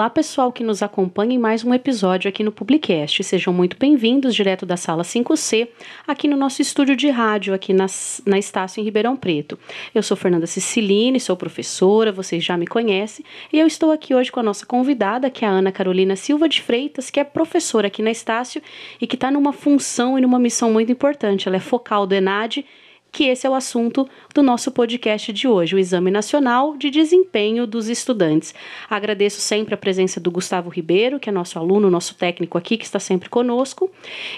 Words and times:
Olá, 0.00 0.08
pessoal 0.08 0.50
que 0.50 0.64
nos 0.64 0.82
acompanha 0.82 1.34
em 1.34 1.38
mais 1.38 1.62
um 1.62 1.74
episódio 1.74 2.26
aqui 2.26 2.42
no 2.42 2.50
Publicast. 2.50 3.22
Sejam 3.22 3.52
muito 3.52 3.76
bem-vindos 3.78 4.34
direto 4.34 4.64
da 4.64 4.74
sala 4.74 5.02
5C, 5.02 5.68
aqui 6.08 6.26
no 6.26 6.38
nosso 6.38 6.62
estúdio 6.62 6.96
de 6.96 7.10
rádio, 7.10 7.52
aqui 7.52 7.74
na, 7.74 7.84
na 8.24 8.38
Estácio, 8.38 8.80
em 8.80 8.84
Ribeirão 8.84 9.14
Preto. 9.14 9.58
Eu 9.94 10.02
sou 10.02 10.16
Fernanda 10.16 10.46
Ciciline, 10.46 11.20
sou 11.20 11.36
professora, 11.36 12.10
vocês 12.10 12.42
já 12.42 12.56
me 12.56 12.66
conhecem, 12.66 13.22
e 13.52 13.58
eu 13.58 13.66
estou 13.66 13.92
aqui 13.92 14.14
hoje 14.14 14.32
com 14.32 14.40
a 14.40 14.42
nossa 14.42 14.64
convidada, 14.64 15.28
que 15.28 15.44
é 15.44 15.48
a 15.48 15.50
Ana 15.50 15.70
Carolina 15.70 16.16
Silva 16.16 16.48
de 16.48 16.62
Freitas, 16.62 17.10
que 17.10 17.20
é 17.20 17.24
professora 17.24 17.88
aqui 17.88 18.00
na 18.00 18.10
Estácio 18.10 18.62
e 19.02 19.06
que 19.06 19.16
está 19.16 19.30
numa 19.30 19.52
função 19.52 20.18
e 20.18 20.22
numa 20.22 20.38
missão 20.38 20.72
muito 20.72 20.90
importante. 20.90 21.46
Ela 21.46 21.58
é 21.58 21.60
focal 21.60 22.06
do 22.06 22.14
ENAD 22.14 22.64
que 23.12 23.24
esse 23.24 23.46
é 23.46 23.50
o 23.50 23.54
assunto 23.54 24.08
do 24.34 24.42
nosso 24.42 24.70
podcast 24.70 25.32
de 25.32 25.48
hoje, 25.48 25.74
o 25.74 25.78
Exame 25.78 26.10
Nacional 26.10 26.76
de 26.76 26.90
Desempenho 26.90 27.66
dos 27.66 27.88
Estudantes. 27.88 28.54
Agradeço 28.88 29.40
sempre 29.40 29.74
a 29.74 29.76
presença 29.76 30.20
do 30.20 30.30
Gustavo 30.30 30.70
Ribeiro, 30.70 31.18
que 31.18 31.28
é 31.28 31.32
nosso 31.32 31.58
aluno, 31.58 31.90
nosso 31.90 32.14
técnico 32.14 32.56
aqui, 32.56 32.76
que 32.76 32.84
está 32.84 33.00
sempre 33.00 33.28
conosco. 33.28 33.90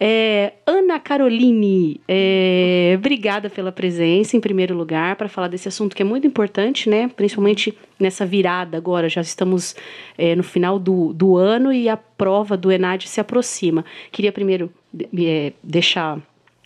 É, 0.00 0.52
Ana 0.66 0.98
Caroline, 0.98 2.00
é, 2.08 2.57
obrigada 2.94 3.50
pela 3.50 3.72
presença, 3.72 4.36
em 4.36 4.40
primeiro 4.40 4.74
lugar, 4.74 5.16
para 5.16 5.28
falar 5.28 5.48
desse 5.48 5.68
assunto 5.68 5.94
que 5.94 6.02
é 6.02 6.04
muito 6.04 6.26
importante, 6.26 6.88
né? 6.88 7.08
Principalmente 7.08 7.76
nessa 7.98 8.24
virada 8.24 8.76
agora, 8.76 9.08
já 9.08 9.20
estamos 9.20 9.74
é, 10.16 10.34
no 10.34 10.42
final 10.42 10.78
do, 10.78 11.12
do 11.12 11.36
ano 11.36 11.72
e 11.72 11.88
a 11.88 11.96
prova 11.96 12.56
do 12.56 12.70
ENAD 12.70 13.08
se 13.08 13.20
aproxima. 13.20 13.84
Queria 14.12 14.32
primeiro 14.32 14.72
é, 15.16 15.52
deixar 15.62 16.18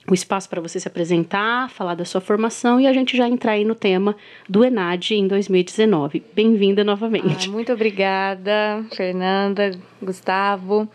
o 0.08 0.14
espaço 0.14 0.48
para 0.48 0.60
você 0.60 0.80
se 0.80 0.88
apresentar, 0.88 1.70
falar 1.70 1.94
da 1.94 2.04
sua 2.04 2.20
formação 2.20 2.80
e 2.80 2.86
a 2.86 2.92
gente 2.92 3.16
já 3.16 3.28
entrar 3.28 3.52
aí 3.52 3.64
no 3.64 3.74
tema 3.74 4.16
do 4.48 4.64
ENAD 4.64 5.14
em 5.14 5.28
2019. 5.28 6.22
Bem-vinda 6.34 6.82
novamente. 6.82 7.48
Ah, 7.48 7.52
muito 7.52 7.72
obrigada, 7.72 8.84
Fernanda, 8.94 9.70
Gustavo. 10.02 10.88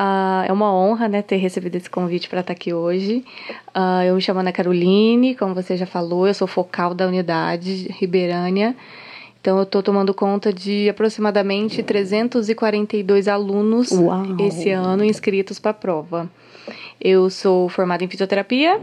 Uh, 0.00 0.48
é 0.48 0.52
uma 0.52 0.74
honra 0.74 1.08
né, 1.08 1.20
ter 1.20 1.36
recebido 1.36 1.76
esse 1.76 1.90
convite 1.90 2.26
para 2.26 2.40
estar 2.40 2.54
aqui 2.54 2.72
hoje. 2.72 3.22
Uh, 3.76 4.04
eu 4.06 4.14
me 4.14 4.22
chamo 4.22 4.40
Ana 4.40 4.50
Caroline, 4.50 5.34
como 5.34 5.54
você 5.54 5.76
já 5.76 5.84
falou, 5.84 6.26
eu 6.26 6.32
sou 6.32 6.48
focal 6.48 6.94
da 6.94 7.06
unidade 7.06 7.86
Ribeirânia. 8.00 8.74
Então, 9.42 9.58
eu 9.58 9.64
estou 9.64 9.82
tomando 9.82 10.14
conta 10.14 10.54
de 10.54 10.88
aproximadamente 10.88 11.82
342 11.82 13.28
alunos 13.28 13.90
Uau. 13.92 14.24
esse 14.38 14.70
ano 14.70 15.04
inscritos 15.04 15.58
para 15.58 15.72
a 15.72 15.74
prova. 15.74 16.30
Eu 16.98 17.28
sou 17.28 17.68
formada 17.68 18.02
em 18.02 18.08
fisioterapia, 18.08 18.80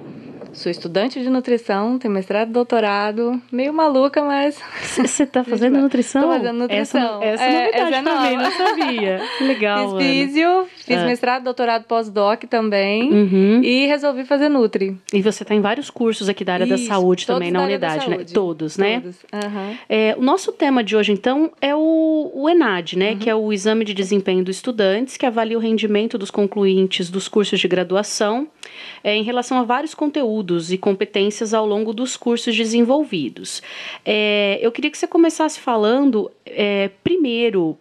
sou 0.57 0.71
estudante 0.71 1.21
de 1.21 1.29
nutrição, 1.29 1.99
tenho 1.99 2.13
mestrado, 2.13 2.51
doutorado, 2.51 3.39
meio 3.51 3.71
maluca, 3.71 4.23
mas. 4.23 4.59
Você 4.81 5.23
está 5.23 5.43
fazendo 5.45 5.77
nutrição? 5.79 6.23
Estou 6.23 6.37
fazendo 6.37 6.57
nutrição. 6.57 7.21
Essa, 7.21 7.43
essa 7.43 7.43
é, 7.43 7.63
novidade 7.63 7.93
essa 7.93 7.97
é 7.97 8.03
também, 8.03 8.37
não 8.37 8.51
sabia. 8.51 9.21
Legal. 9.47 9.97
Fiz 9.97 10.07
físio, 10.07 10.67
fiz 10.75 10.97
é. 10.97 11.05
mestrado, 11.05 11.43
doutorado, 11.43 11.83
pós-doc 11.83 12.43
também. 12.45 13.11
Uhum. 13.11 13.61
E 13.63 13.85
resolvi 13.85 14.25
fazer 14.25 14.49
Nutri. 14.49 14.97
E 15.13 15.21
você 15.21 15.43
está 15.43 15.53
em 15.53 15.61
vários 15.61 15.89
cursos 15.89 16.27
aqui 16.27 16.43
da 16.43 16.53
área 16.53 16.65
Isso, 16.65 16.87
da 16.87 16.95
saúde 16.95 17.27
também, 17.27 17.51
na 17.51 17.63
unidade, 17.63 18.09
né? 18.09 18.25
Todos, 18.33 18.77
né? 18.77 18.99
Todos. 18.99 19.17
Uhum. 19.33 19.75
É, 19.87 20.15
o 20.17 20.21
nosso 20.21 20.51
tema 20.51 20.83
de 20.83 20.95
hoje, 20.95 21.11
então, 21.11 21.51
é 21.61 21.75
o, 21.75 22.31
o 22.33 22.49
ENAD, 22.49 22.97
né? 22.97 23.11
Uhum. 23.11 23.19
Que 23.19 23.29
é 23.29 23.35
o 23.35 23.53
Exame 23.53 23.85
de 23.85 23.93
Desempenho 23.93 24.43
dos 24.43 24.55
Estudantes, 24.55 25.17
que 25.17 25.25
avalia 25.25 25.57
o 25.57 25.61
rendimento 25.61 26.17
dos 26.17 26.31
concluintes 26.31 27.11
dos 27.11 27.27
cursos 27.27 27.59
de 27.59 27.67
graduação 27.67 28.47
é, 29.03 29.15
em 29.15 29.23
relação 29.23 29.59
a 29.59 29.63
vários 29.63 29.93
conteúdos 29.93 30.46
e 30.71 30.77
competências 30.77 31.53
ao 31.53 31.65
longo 31.65 31.93
dos 31.93 32.15
cursos 32.15 32.55
desenvolvidos. 32.55 33.61
É, 34.05 34.59
eu 34.61 34.71
queria 34.71 34.89
que 34.89 34.97
você 34.97 35.07
começasse 35.07 35.59
falando, 35.59 36.31
é, 36.45 36.89
primeiro, 37.03 37.77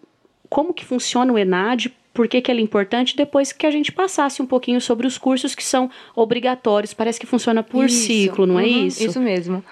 como 0.48 0.74
que 0.74 0.84
funciona 0.84 1.32
o 1.32 1.38
ENAD, 1.38 1.92
por 2.16 2.26
que, 2.26 2.40
que 2.40 2.50
ele 2.50 2.60
é 2.60 2.64
importante, 2.64 3.14
depois 3.14 3.52
que 3.52 3.66
a 3.66 3.70
gente 3.70 3.92
passasse 3.92 4.40
um 4.40 4.46
pouquinho 4.46 4.80
sobre 4.80 5.06
os 5.06 5.18
cursos 5.18 5.54
que 5.54 5.62
são 5.62 5.90
obrigatórios. 6.14 6.94
Parece 6.94 7.20
que 7.20 7.26
funciona 7.26 7.62
por 7.62 7.84
isso. 7.84 8.06
ciclo, 8.06 8.46
não 8.46 8.58
é 8.58 8.64
uhum, 8.64 8.86
isso? 8.86 9.04
Isso 9.04 9.20
mesmo. 9.20 9.62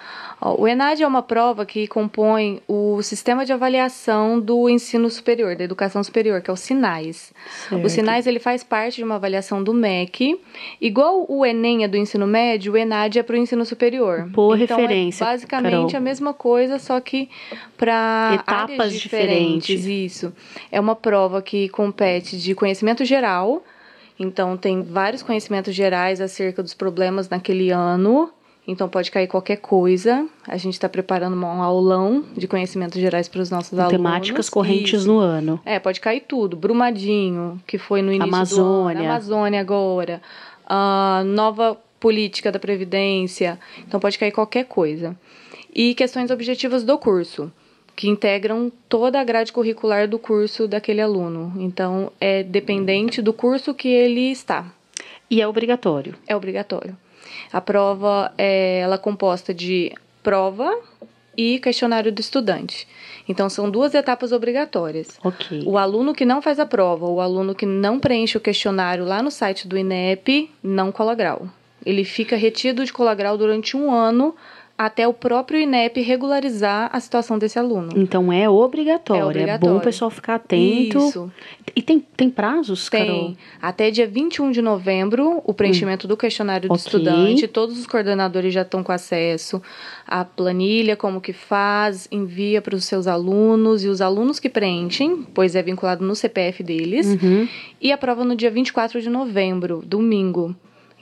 O 0.41 0.69
ENAD 0.69 1.03
é 1.03 1.06
uma 1.06 1.22
prova 1.22 1.65
que 1.65 1.87
compõe 1.87 2.61
o 2.69 3.00
sistema 3.03 3.47
de 3.47 3.53
avaliação 3.53 4.39
do 4.39 4.69
ensino 4.69 5.09
superior, 5.09 5.56
da 5.56 5.65
educação 5.65 6.03
superior, 6.03 6.43
que 6.43 6.50
é 6.50 6.53
o 6.53 6.56
SINAIS. 6.56 7.33
Certo. 7.69 7.84
O 7.84 7.89
SINAIS 7.89 8.27
ele 8.27 8.39
faz 8.39 8.62
parte 8.62 8.97
de 8.97 9.05
uma 9.05 9.15
avaliação 9.15 9.62
do 9.62 9.72
MEC. 9.72 10.39
Igual 10.81 11.25
o 11.28 11.47
ENEM 11.47 11.84
é 11.84 11.89
do 11.89 11.97
ensino 11.97 12.27
médio, 12.27 12.75
o 12.75 12.77
ENAD 12.77 13.19
é 13.19 13.22
para 13.22 13.34
o 13.34 13.39
ensino 13.39 13.65
superior. 13.65 14.28
Boa 14.28 14.59
então, 14.59 14.77
referência. 14.77 15.25
É 15.25 15.27
basicamente 15.28 15.93
Carol. 15.93 15.97
a 15.97 16.00
mesma 16.00 16.34
coisa, 16.34 16.78
só 16.78 17.01
que 17.01 17.31
para 17.77 18.33
etapas 18.34 18.93
diferentes. 18.93 19.66
diferentes. 19.66 19.87
Isso. 19.87 20.33
É 20.71 20.81
uma 20.81 20.97
prova 20.97 21.41
que 21.41 21.69
compete 21.69 22.37
de 22.37 22.55
conhecimento 22.55 23.05
geral. 23.05 23.65
Então, 24.19 24.56
tem 24.56 24.83
vários 24.83 25.22
conhecimentos 25.22 25.75
gerais 25.75 26.21
acerca 26.21 26.62
dos 26.62 26.75
problemas 26.75 27.28
naquele 27.28 27.71
ano 27.71 28.31
então 28.66 28.88
pode 28.88 29.10
cair 29.10 29.26
qualquer 29.26 29.56
coisa. 29.56 30.26
A 30.48 30.56
gente 30.56 30.75
está 30.75 30.88
preparando 30.88 31.36
um 31.36 31.62
aulão 31.62 32.25
de 32.36 32.48
conhecimentos 32.48 32.98
gerais 32.98 33.28
para 33.28 33.42
os 33.42 33.50
nossos 33.50 33.78
alunos. 33.78 33.92
Temáticas 33.92 34.48
correntes 34.48 35.00
Isso. 35.00 35.06
no 35.06 35.19
ano. 35.19 35.60
É, 35.64 35.78
pode 35.78 36.00
cair 36.00 36.22
tudo. 36.26 36.56
Brumadinho, 36.56 37.60
que 37.66 37.76
foi 37.76 38.00
no 38.00 38.10
início 38.10 38.34
Amazônia. 38.34 38.97
do 38.97 39.03
ano. 39.03 39.10
Amazônia 39.10 39.60
agora. 39.60 40.22
A 40.66 41.22
nova 41.26 41.78
política 42.00 42.50
da 42.50 42.58
Previdência. 42.58 43.58
Então 43.86 44.00
pode 44.00 44.19
cair 44.19 44.32
qualquer 44.32 44.64
coisa. 44.64 45.14
E 45.74 45.94
questões 45.94 46.30
objetivas 46.30 46.84
do 46.84 46.97
curso, 46.97 47.53
que 47.94 48.08
integram 48.08 48.72
toda 48.88 49.20
a 49.20 49.24
grade 49.24 49.53
curricular 49.53 50.08
do 50.08 50.19
curso 50.19 50.66
daquele 50.66 51.03
aluno. 51.03 51.53
Então 51.56 52.10
é 52.19 52.42
dependente 52.42 53.20
do 53.20 53.32
curso 53.32 53.74
que 53.74 53.88
ele 53.88 54.30
está. 54.30 54.64
E 55.30 55.41
é 55.42 55.48
obrigatório? 55.48 56.14
É 56.26 56.34
obrigatório. 56.34 56.97
A 57.53 57.61
prova 57.61 58.33
é, 58.37 58.81
ela 58.81 58.97
é 58.97 58.99
composta 58.99 59.53
de 59.53 59.93
prova 60.22 60.78
e 61.37 61.59
questionário 61.59 62.12
do 62.12 62.21
estudante. 62.21 62.87
Então, 63.28 63.49
são 63.49 63.71
duas 63.71 63.95
etapas 63.95 64.33
obrigatórias. 64.33 65.19
Okay. 65.22 65.62
O 65.65 65.78
aluno 65.78 66.15
que 66.15 66.25
não 66.25 66.43
faz 66.43 66.61
a 66.61 66.67
prova, 66.67 67.06
o 67.06 67.21
aluno 67.21 67.55
que 67.55 67.67
não 67.67 67.99
preenche 67.99 68.37
o 68.37 68.41
questionário 68.41 69.05
lá 69.05 69.22
no 69.22 69.31
site 69.31 69.67
do 69.67 69.77
INEP, 69.77 70.50
não 70.62 70.93
cola 70.93 71.15
grau. 71.15 71.49
Ele 71.84 72.05
fica 72.05 72.37
retido 72.37 72.84
de 72.84 72.93
cola 72.93 73.15
grau 73.15 73.37
durante 73.37 73.77
um 73.77 73.93
ano 73.93 74.34
até 74.76 75.06
o 75.06 75.14
próprio 75.14 75.60
INEP 75.60 76.00
regularizar 76.00 76.90
a 76.92 76.98
situação 76.98 77.38
desse 77.38 77.58
aluno. 77.58 77.90
Então 77.94 78.32
é 78.32 78.48
obrigatório. 78.48 79.22
É, 79.22 79.24
obrigatório. 79.24 79.68
é 79.68 79.72
bom 79.72 79.78
o 79.78 79.80
pessoal 79.80 80.10
ficar 80.10 80.34
atento. 80.34 80.98
Isso. 80.98 81.32
E 81.76 81.80
tem, 81.80 82.00
tem 82.00 82.28
prazos, 82.28 82.88
tem. 82.88 83.06
Carol? 83.06 83.36
Até 83.62 83.90
dia 83.90 84.06
21 84.06 84.50
de 84.50 84.60
novembro, 84.60 85.40
o 85.44 85.54
preenchimento 85.54 86.06
hum. 86.06 86.08
do 86.08 86.16
questionário 86.16 86.68
do 86.68 86.74
okay. 86.74 86.84
estudante. 86.84 87.46
Todos 87.46 87.78
os 87.78 87.86
coordenadores 87.86 88.52
já 88.52 88.62
estão 88.62 88.82
com 88.82 88.90
acesso 88.90 89.62
à 90.06 90.24
planilha, 90.24 90.97
como 90.97 91.20
que 91.20 91.32
faz, 91.32 92.09
envia 92.10 92.60
para 92.60 92.74
os 92.74 92.84
seus 92.84 93.06
alunos 93.06 93.84
e 93.84 93.88
os 93.88 94.00
alunos 94.00 94.41
que 94.41 94.48
preenchem, 94.48 95.24
pois 95.32 95.54
é 95.54 95.62
vinculado 95.62 96.04
no 96.04 96.16
CPF 96.16 96.65
deles. 96.65 97.06
Uhum. 97.06 97.48
E 97.80 97.92
a 97.92 97.98
prova 97.98 98.24
no 98.24 98.34
dia 98.34 98.50
24 98.50 99.00
de 99.00 99.09
novembro, 99.09 99.82
domingo. 99.86 100.54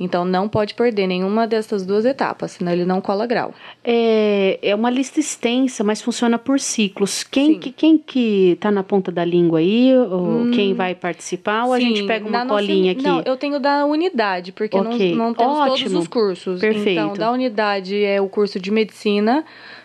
Então 0.03 0.25
não 0.25 0.49
pode 0.49 0.75
perder 0.75 1.07
nenhuma 1.07 1.47
dessas 1.47 1.87
duas 1.87 2.05
etapas, 2.05 2.53
senão 2.53 2.73
ele 2.73 2.85
não 2.85 3.01
cola 3.01 3.25
grau. 3.25 3.55
É, 3.85 4.59
é 4.61 4.75
uma 4.75 4.91
lista 4.91 5.21
extensa, 5.21 5.85
mas 5.85 6.03
funciona 6.03 6.39
por 6.39 6.59
ciclos. 6.59 7.23
Quem 7.23 7.57
que, 7.57 7.71
quem 7.71 7.97
que 7.97 8.59
tá 8.61 8.73
na 8.73 8.83
ponta 8.83 9.13
da 9.13 9.25
língua 9.25 9.61
aí? 9.61 9.97
Ou 9.97 10.41
hum, 10.41 10.51
quem 10.53 10.75
vai 10.75 10.93
participar? 10.97 11.67
Ou 11.67 11.77
sim, 11.77 11.85
a 11.85 11.87
gente 11.87 12.07
pega 12.07 12.29
uma 12.29 12.45
colinha 12.45 12.95
nossa, 12.95 13.09
aqui? 13.09 13.25
Não, 13.25 13.33
eu 13.33 13.37
tenho 13.37 13.61
da 13.61 13.85
unidade, 13.85 14.51
porque 14.51 14.77
okay. 14.77 15.15
não, 15.15 15.27
não 15.27 15.35
temos 15.35 15.59
Ótimo. 15.59 15.77
todos 15.77 15.93
os 15.93 16.09
cursos. 16.09 16.61
Perfeito. 16.61 16.91
Então, 16.91 17.13
da 17.15 17.31
unidade 17.31 18.03
é 18.03 18.21
o 18.21 18.29
curso 18.29 18.59
de 18.59 18.73
medicina, 18.73 19.45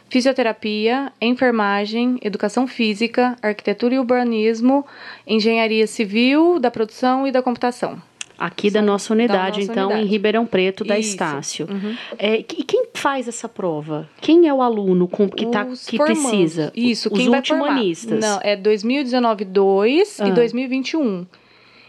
fisioterapia, 0.10 1.14
enfermagem, 1.22 2.18
educação 2.24 2.66
física, 2.66 3.36
arquitetura 3.40 3.94
e 3.94 4.00
urbanismo, 4.00 4.84
engenharia 5.28 5.86
civil, 5.86 6.60
da 6.60 6.72
produção 6.72 7.28
e 7.28 7.31
da 7.31 7.44
computação. 7.44 8.02
Aqui 8.38 8.69
da 8.69 8.81
nossa 8.81 9.13
unidade, 9.13 9.38
da 9.38 9.48
nossa 9.60 9.72
então, 9.72 9.86
unidade. 9.88 10.07
em 10.07 10.10
Ribeirão 10.10 10.45
Preto, 10.45 10.84
da 10.84 10.98
Isso. 11.00 11.12
Estácio. 11.12 11.68
Uhum. 11.69 11.95
É, 12.19 12.38
e 12.38 12.44
quem 12.44 12.86
faz 12.94 13.28
essa 13.28 13.50
prova? 13.50 14.07
Quem 14.22 14.48
é 14.48 14.54
o 14.54 14.62
aluno 14.62 15.07
com, 15.07 15.28
que, 15.28 15.45
tá, 15.48 15.66
que 15.66 15.98
precisa? 15.98 16.72
Isso, 16.75 17.10
Os 17.12 17.18
quem 17.18 17.30
ultimonistas. 17.30 18.19
Não, 18.19 18.39
é 18.44 18.56
2019 18.56 19.45
2 19.45 20.22
ah. 20.22 20.28
e 20.28 20.31
2021. 20.34 21.25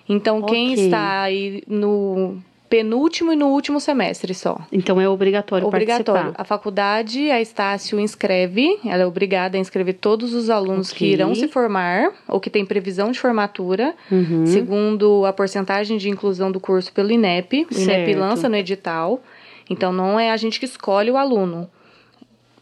Então, 0.09 0.39
okay. 0.39 0.55
quem 0.55 0.73
está 0.73 1.23
aí 1.23 1.63
no 1.67 2.39
penúltimo 2.69 3.33
e 3.33 3.37
no 3.37 3.49
último 3.49 3.81
semestre 3.81 4.35
só. 4.35 4.59
Então 4.71 5.01
é 5.01 5.09
obrigatório, 5.09 5.67
Obrigatório. 5.67 6.05
participar. 6.23 6.41
A 6.41 6.45
faculdade, 6.45 7.31
a 7.31 7.41
Estácio 7.41 7.99
inscreve, 7.99 8.79
ela 8.85 9.03
é 9.03 9.07
obrigada 9.07 9.57
a 9.57 9.61
inscrever 9.61 9.95
todos 9.95 10.35
os 10.35 10.51
alunos 10.51 10.91
que 10.93 11.05
Ok. 11.05 11.13
irão 11.13 11.35
se 11.35 11.49
formar 11.49 12.13
ou 12.29 12.39
que 12.39 12.51
têm 12.51 12.65
previsão 12.67 13.11
de 13.11 13.19
formatura, 13.19 13.95
Uhum. 14.11 14.45
segundo 14.47 15.25
a 15.25 15.33
porcentagem 15.33 15.97
de 15.99 16.09
inclusão 16.11 16.53
do 16.53 16.61
curso 16.61 16.93
pelo 16.93 17.11
INEP. 17.11 17.67
O 17.71 17.75
INEP 17.75 18.07
Certo. 18.13 18.19
lança 18.19 18.49
no 18.49 18.57
edital. 18.57 19.23
Então 19.71 19.93
não 19.93 20.19
é 20.19 20.31
a 20.31 20.37
gente 20.37 20.59
que 20.59 20.67
escolhe 20.67 21.11
o 21.11 21.17
aluno. 21.17 21.69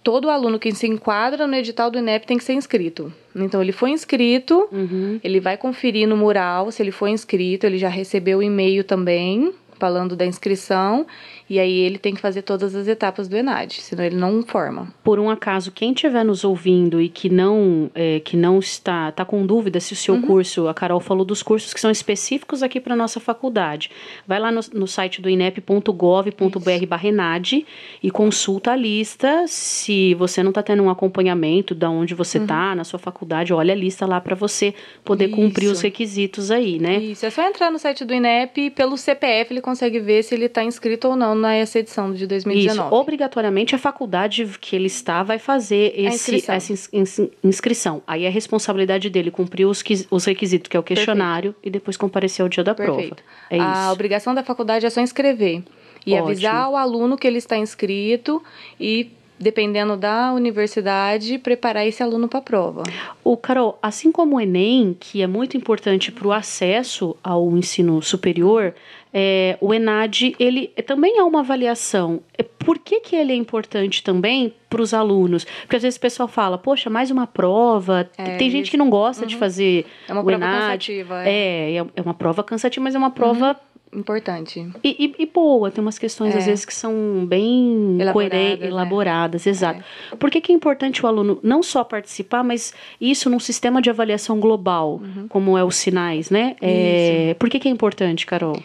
Todo 0.03 0.31
aluno 0.31 0.57
que 0.57 0.73
se 0.73 0.87
enquadra 0.87 1.49
no 1.49 1.55
edital 1.57 1.91
do 1.91 1.99
INEP 1.99 2.27
tem 2.29 2.39
que 2.39 2.45
ser 2.45 2.53
inscrito. 2.53 3.13
Então 3.35 3.61
ele 3.61 3.73
foi 3.73 3.91
inscrito, 3.91 4.69
Uhum. 4.71 5.19
ele 5.23 5.41
vai 5.41 5.57
conferir 5.57 6.07
no 6.07 6.17
mural 6.17 6.71
se 6.71 6.81
ele 6.81 6.93
foi 6.93 7.11
inscrito, 7.11 7.67
ele 7.67 7.77
já 7.77 7.89
recebeu 7.89 8.39
o 8.39 8.43
e-mail 8.43 8.85
também 8.85 9.53
falando 9.79 10.17
da 10.17 10.27
inscrição, 10.27 11.07
e 11.49 11.59
aí 11.59 11.73
ele 11.79 11.99
tem 11.99 12.15
que 12.15 12.21
fazer 12.21 12.43
todas 12.43 12.75
as 12.75 12.89
etapas 12.89 13.29
do 13.29 13.37
ENAD, 13.37 13.81
senão 13.81 14.05
ele 14.05 14.17
não 14.17 14.43
forma. 14.43 14.93
Por 15.05 15.19
um 15.19 15.31
acaso, 15.31 15.71
quem 15.71 15.93
estiver 15.93 16.25
nos 16.25 16.43
ouvindo 16.45 17.01
e 17.01 17.09
que 17.09 17.29
não 17.29 17.91
é, 17.95 18.21
que 18.21 18.37
não 18.37 18.59
está 18.59 19.13
tá 19.13 19.25
com 19.25 19.47
dúvida 19.47 19.79
se 19.81 19.93
o 19.93 19.97
seu 19.97 20.15
Uhum. 20.17 20.23
curso, 20.23 20.67
a 20.69 20.75
Carol 20.75 20.99
falou 21.01 21.25
dos 21.25 21.43
cursos 21.43 21.73
que 21.75 21.81
são 21.81 21.91
específicos 21.91 22.63
aqui 22.63 22.81
para 22.81 22.97
nossa 22.97 23.21
faculdade. 23.21 23.91
Vai 24.27 24.39
lá 24.41 24.51
no, 24.51 24.61
no 24.75 24.87
site 24.87 25.21
do 25.23 25.29
inep.gov.br 25.31 26.87
barra 26.89 27.09
ENAD 27.09 27.67
e 28.03 28.11
consulta 28.11 28.73
a 28.73 28.77
lista. 28.77 29.45
Se 29.47 30.15
você 30.15 30.43
não 30.43 30.51
está 30.51 30.63
tendo 30.63 30.83
um 30.83 30.91
acompanhamento 30.91 31.75
da 31.75 31.89
onde 31.91 32.15
você 32.15 32.39
está 32.39 32.75
na 32.75 32.85
sua 32.85 32.99
faculdade, 32.99 33.53
olha 33.53 33.73
a 33.73 33.77
lista 33.77 34.07
lá 34.07 34.21
para 34.21 34.35
você 34.35 34.75
poder 35.05 35.29
cumprir 35.29 35.67
Uhum. 35.67 35.73
Isso. 35.73 35.79
os 35.79 35.81
requisitos 35.83 36.51
aí, 36.51 36.79
né? 36.79 36.97
Isso, 36.99 37.25
é 37.27 37.31
só 37.31 37.43
entrar 37.43 37.71
no 37.71 37.79
site 37.79 38.05
do 38.05 38.13
INEP 38.15 38.61
e 38.63 38.71
pelo 38.71 38.97
CPF 38.97 39.53
ele 39.53 39.61
consegue 39.61 40.01
ver 40.01 40.23
se 40.23 40.35
ele 40.35 40.47
está 40.47 40.63
inscrito 40.65 41.09
ou 41.09 41.17
não 41.17 41.35
nessa 41.37 41.79
edição 41.79 42.11
de 42.13 42.19
Isso, 42.25 42.29
2019. 42.29 42.95
obrigatoriamente 42.95 43.75
a 43.75 43.79
faculdade 43.79 44.45
que 44.61 44.75
ele 44.75 44.87
está 44.87 45.23
vai 45.23 45.39
fazer 45.39 45.93
esse, 45.97 46.17
inscrição. 46.33 46.55
essa 46.55 46.73
ins- 46.73 46.89
ins- 46.93 47.31
inscrição. 47.45 48.03
Aí 48.07 48.25
é 48.25 48.29
responsabilidade 48.29 49.09
dele 49.11 49.31
cumprir 49.31 49.65
os, 49.67 49.83
os 50.11 50.25
requisitos, 50.25 50.69
que 50.69 50.77
é 50.77 50.81
o 50.81 50.83
questionário, 50.83 51.55
e 51.63 51.71
depois 51.71 51.97
comparecer 51.97 52.43
ao 52.43 52.49
dia 52.49 52.65
da 52.65 52.75
Perfeito. 52.75 53.17
prova. 53.17 53.23
É 53.51 53.61
a 53.61 53.83
isso. 53.85 53.93
obrigação 53.93 54.35
da 54.35 54.43
faculdade 54.43 54.87
é 54.87 54.91
só 54.91 55.01
inscrever 55.01 55.63
e 56.05 56.13
Ótimo. 56.15 56.29
avisar 56.29 56.71
o 56.71 56.77
aluno 56.77 57.17
que 57.17 57.27
ele 57.27 57.39
está 57.39 57.57
inscrito 57.57 58.43
e, 58.79 59.11
dependendo 59.39 59.97
da 59.97 60.33
universidade, 60.33 61.39
preparar 61.39 61.87
esse 61.87 62.03
aluno 62.03 62.29
para 62.29 62.39
a 62.39 62.43
prova. 62.43 62.83
O 63.23 63.37
Carol, 63.37 63.79
assim 63.83 64.11
como 64.13 64.37
o 64.37 64.41
Enem, 64.41 64.97
que 64.99 65.21
é 65.23 65.27
muito 65.27 65.57
importante 65.57 66.11
para 66.13 66.27
o 66.29 66.33
acesso 66.33 67.17
ao 67.23 67.57
ensino 67.57 68.01
superior, 68.03 68.75
é, 69.19 69.57
o 69.63 69.73
ENAD 69.73 70.37
ele 70.39 70.67
também 70.87 71.17
é 71.19 71.23
uma 71.23 71.41
avaliação. 71.41 72.21
É, 72.37 72.43
Por 72.43 72.79
que, 72.79 73.01
que 73.01 73.17
ele 73.17 73.33
é 73.33 73.37
importante 73.37 74.03
também 74.03 74.53
para 74.69 74.83
os 74.83 74.93
alunos? 74.93 75.47
Porque 75.63 75.77
às 75.77 75.83
vezes 75.83 75.97
o 75.97 76.01
pessoal 76.01 76.29
fala, 76.29 76.59
poxa, 76.59 76.91
mais 76.91 77.11
uma 77.11 77.27
prova. 77.27 78.11
É, 78.19 78.37
Tem 78.37 78.51
gente 78.51 78.71
que 78.71 78.77
não 78.77 78.91
gosta 78.91 79.25
de 79.25 79.35
fazer 79.37 79.87
É 80.07 80.13
uma 80.13 80.21
o 80.21 80.25
prova 80.25 80.45
ENAD. 80.45 80.61
cansativa, 80.61 81.23
é. 81.27 81.31
É, 81.31 81.77
é, 81.79 81.87
é 81.97 82.03
uma 82.03 82.13
prova 82.13 82.45
cansativa, 82.45 82.85
mas 82.85 82.95
é 82.95 82.99
uma 82.99 83.11
prova 83.11 83.57
Importante. 83.95 84.69
e, 84.85 85.07
e- 85.07 85.15
e 85.23 85.27
boa. 85.27 85.71
Tem 85.71 85.81
umas 85.81 85.99
questões, 85.99 86.35
É. 86.35 86.39
às 86.39 86.45
vezes, 86.47 86.65
que 86.67 86.75
são 86.75 87.25
bem 87.27 87.97
Elaboradas, 88.01 88.59
né? 88.61 88.67
elaboradas, 88.67 89.47
exato. 89.47 89.83
Por 90.19 90.31
que, 90.31 90.41
que 90.43 90.53
é 90.53 90.55
importante 90.55 91.03
o 91.03 91.09
aluno 91.09 91.39
não 91.43 91.63
só 91.63 91.83
participar, 91.85 92.43
mas 92.45 92.75
isso 93.01 93.31
num 93.31 93.41
sistema 93.41 93.81
de 93.81 93.89
avaliação 93.89 94.39
global, 94.41 95.01
como 95.31 95.57
é 95.57 95.65
os 95.65 95.77
sinais, 95.77 96.29
né? 96.31 96.57
É, 96.61 97.35
por 97.39 97.49
que, 97.49 97.59
que 97.59 97.69
é 97.69 97.71
importante, 97.71 98.27
Carol? 98.27 98.61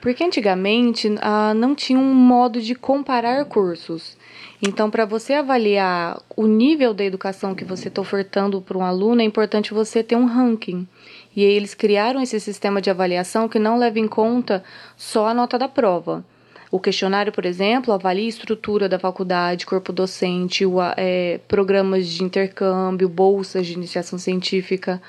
Porque 0.00 0.24
antigamente 0.24 1.14
ah, 1.20 1.54
não 1.54 1.74
tinha 1.74 1.98
um 1.98 2.14
modo 2.14 2.60
de 2.60 2.74
comparar 2.74 3.44
cursos. 3.44 4.16
Então, 4.60 4.90
para 4.90 5.04
você 5.04 5.34
avaliar 5.34 6.20
o 6.34 6.46
nível 6.46 6.94
da 6.94 7.04
educação 7.04 7.54
que 7.54 7.64
você 7.64 7.88
está 7.88 8.00
ofertando 8.00 8.60
para 8.60 8.78
um 8.78 8.84
aluno, 8.84 9.20
é 9.20 9.24
importante 9.24 9.74
você 9.74 10.02
ter 10.02 10.16
um 10.16 10.24
ranking. 10.24 10.86
E 11.34 11.44
aí 11.44 11.52
eles 11.52 11.74
criaram 11.74 12.22
esse 12.22 12.40
sistema 12.40 12.80
de 12.80 12.88
avaliação 12.88 13.48
que 13.48 13.58
não 13.58 13.78
leva 13.78 13.98
em 13.98 14.08
conta 14.08 14.64
só 14.96 15.26
a 15.28 15.34
nota 15.34 15.58
da 15.58 15.68
prova. 15.68 16.24
O 16.70 16.80
questionário, 16.80 17.32
por 17.32 17.44
exemplo, 17.44 17.92
avalia 17.92 18.24
a 18.24 18.28
estrutura 18.28 18.88
da 18.88 18.98
faculdade, 18.98 19.66
corpo 19.66 19.92
docente, 19.92 20.66
o, 20.66 20.78
é, 20.96 21.38
programas 21.46 22.08
de 22.08 22.24
intercâmbio, 22.24 23.08
bolsas 23.08 23.66
de 23.66 23.74
iniciação 23.74 24.18
científica. 24.18 25.00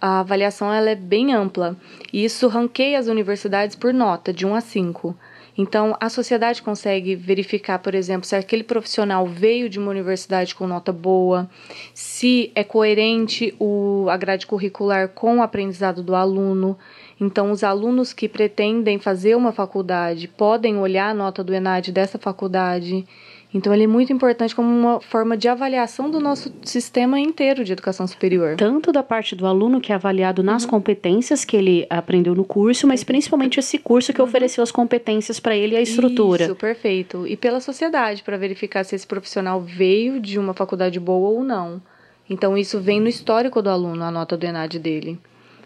A 0.00 0.20
avaliação 0.20 0.72
ela 0.72 0.90
é 0.90 0.94
bem 0.94 1.34
ampla 1.34 1.76
e 2.12 2.24
isso 2.24 2.48
ranqueia 2.48 2.98
as 2.98 3.06
universidades 3.06 3.76
por 3.76 3.92
nota, 3.92 4.32
de 4.32 4.46
1 4.46 4.54
a 4.54 4.60
5. 4.60 5.16
Então, 5.58 5.94
a 6.00 6.08
sociedade 6.08 6.62
consegue 6.62 7.14
verificar, 7.14 7.78
por 7.80 7.94
exemplo, 7.94 8.26
se 8.26 8.34
aquele 8.34 8.64
profissional 8.64 9.26
veio 9.26 9.68
de 9.68 9.78
uma 9.78 9.90
universidade 9.90 10.54
com 10.54 10.66
nota 10.66 10.90
boa, 10.90 11.50
se 11.92 12.50
é 12.54 12.64
coerente 12.64 13.54
o, 13.58 14.06
a 14.08 14.16
grade 14.16 14.46
curricular 14.46 15.08
com 15.08 15.38
o 15.38 15.42
aprendizado 15.42 16.02
do 16.02 16.14
aluno. 16.14 16.78
Então, 17.20 17.50
os 17.50 17.62
alunos 17.62 18.14
que 18.14 18.26
pretendem 18.26 18.98
fazer 18.98 19.34
uma 19.34 19.52
faculdade 19.52 20.28
podem 20.28 20.78
olhar 20.78 21.10
a 21.10 21.14
nota 21.14 21.44
do 21.44 21.52
ENAD 21.52 21.92
dessa 21.92 22.18
faculdade. 22.18 23.04
Então, 23.52 23.74
ele 23.74 23.84
é 23.84 23.86
muito 23.86 24.12
importante 24.12 24.54
como 24.54 24.68
uma 24.68 25.00
forma 25.00 25.36
de 25.36 25.48
avaliação 25.48 26.08
do 26.08 26.20
nosso 26.20 26.52
sistema 26.62 27.18
inteiro 27.18 27.64
de 27.64 27.72
educação 27.72 28.06
superior. 28.06 28.56
Tanto 28.56 28.92
da 28.92 29.02
parte 29.02 29.34
do 29.34 29.44
aluno, 29.44 29.80
que 29.80 29.90
é 29.90 29.94
avaliado 29.96 30.42
nas 30.42 30.64
competências 30.64 31.44
que 31.44 31.56
ele 31.56 31.86
aprendeu 31.90 32.34
no 32.34 32.44
curso, 32.44 32.86
mas 32.86 33.02
principalmente 33.02 33.58
esse 33.58 33.76
curso 33.78 34.12
que 34.12 34.22
ofereceu 34.22 34.62
as 34.62 34.70
competências 34.70 35.40
para 35.40 35.56
ele 35.56 35.74
e 35.74 35.78
a 35.78 35.82
estrutura. 35.82 36.44
Isso, 36.44 36.54
perfeito. 36.54 37.26
E 37.26 37.36
pela 37.36 37.60
sociedade, 37.60 38.22
para 38.22 38.36
verificar 38.36 38.84
se 38.84 38.94
esse 38.94 39.06
profissional 39.06 39.60
veio 39.60 40.20
de 40.20 40.38
uma 40.38 40.54
faculdade 40.54 41.00
boa 41.00 41.30
ou 41.30 41.42
não. 41.42 41.82
Então, 42.28 42.56
isso 42.56 42.78
vem 42.80 43.00
no 43.00 43.08
histórico 43.08 43.60
do 43.60 43.68
aluno, 43.68 44.04
a 44.04 44.10
nota 44.12 44.36
do 44.36 44.46
ENAD 44.46 44.78
dele. 44.78 45.18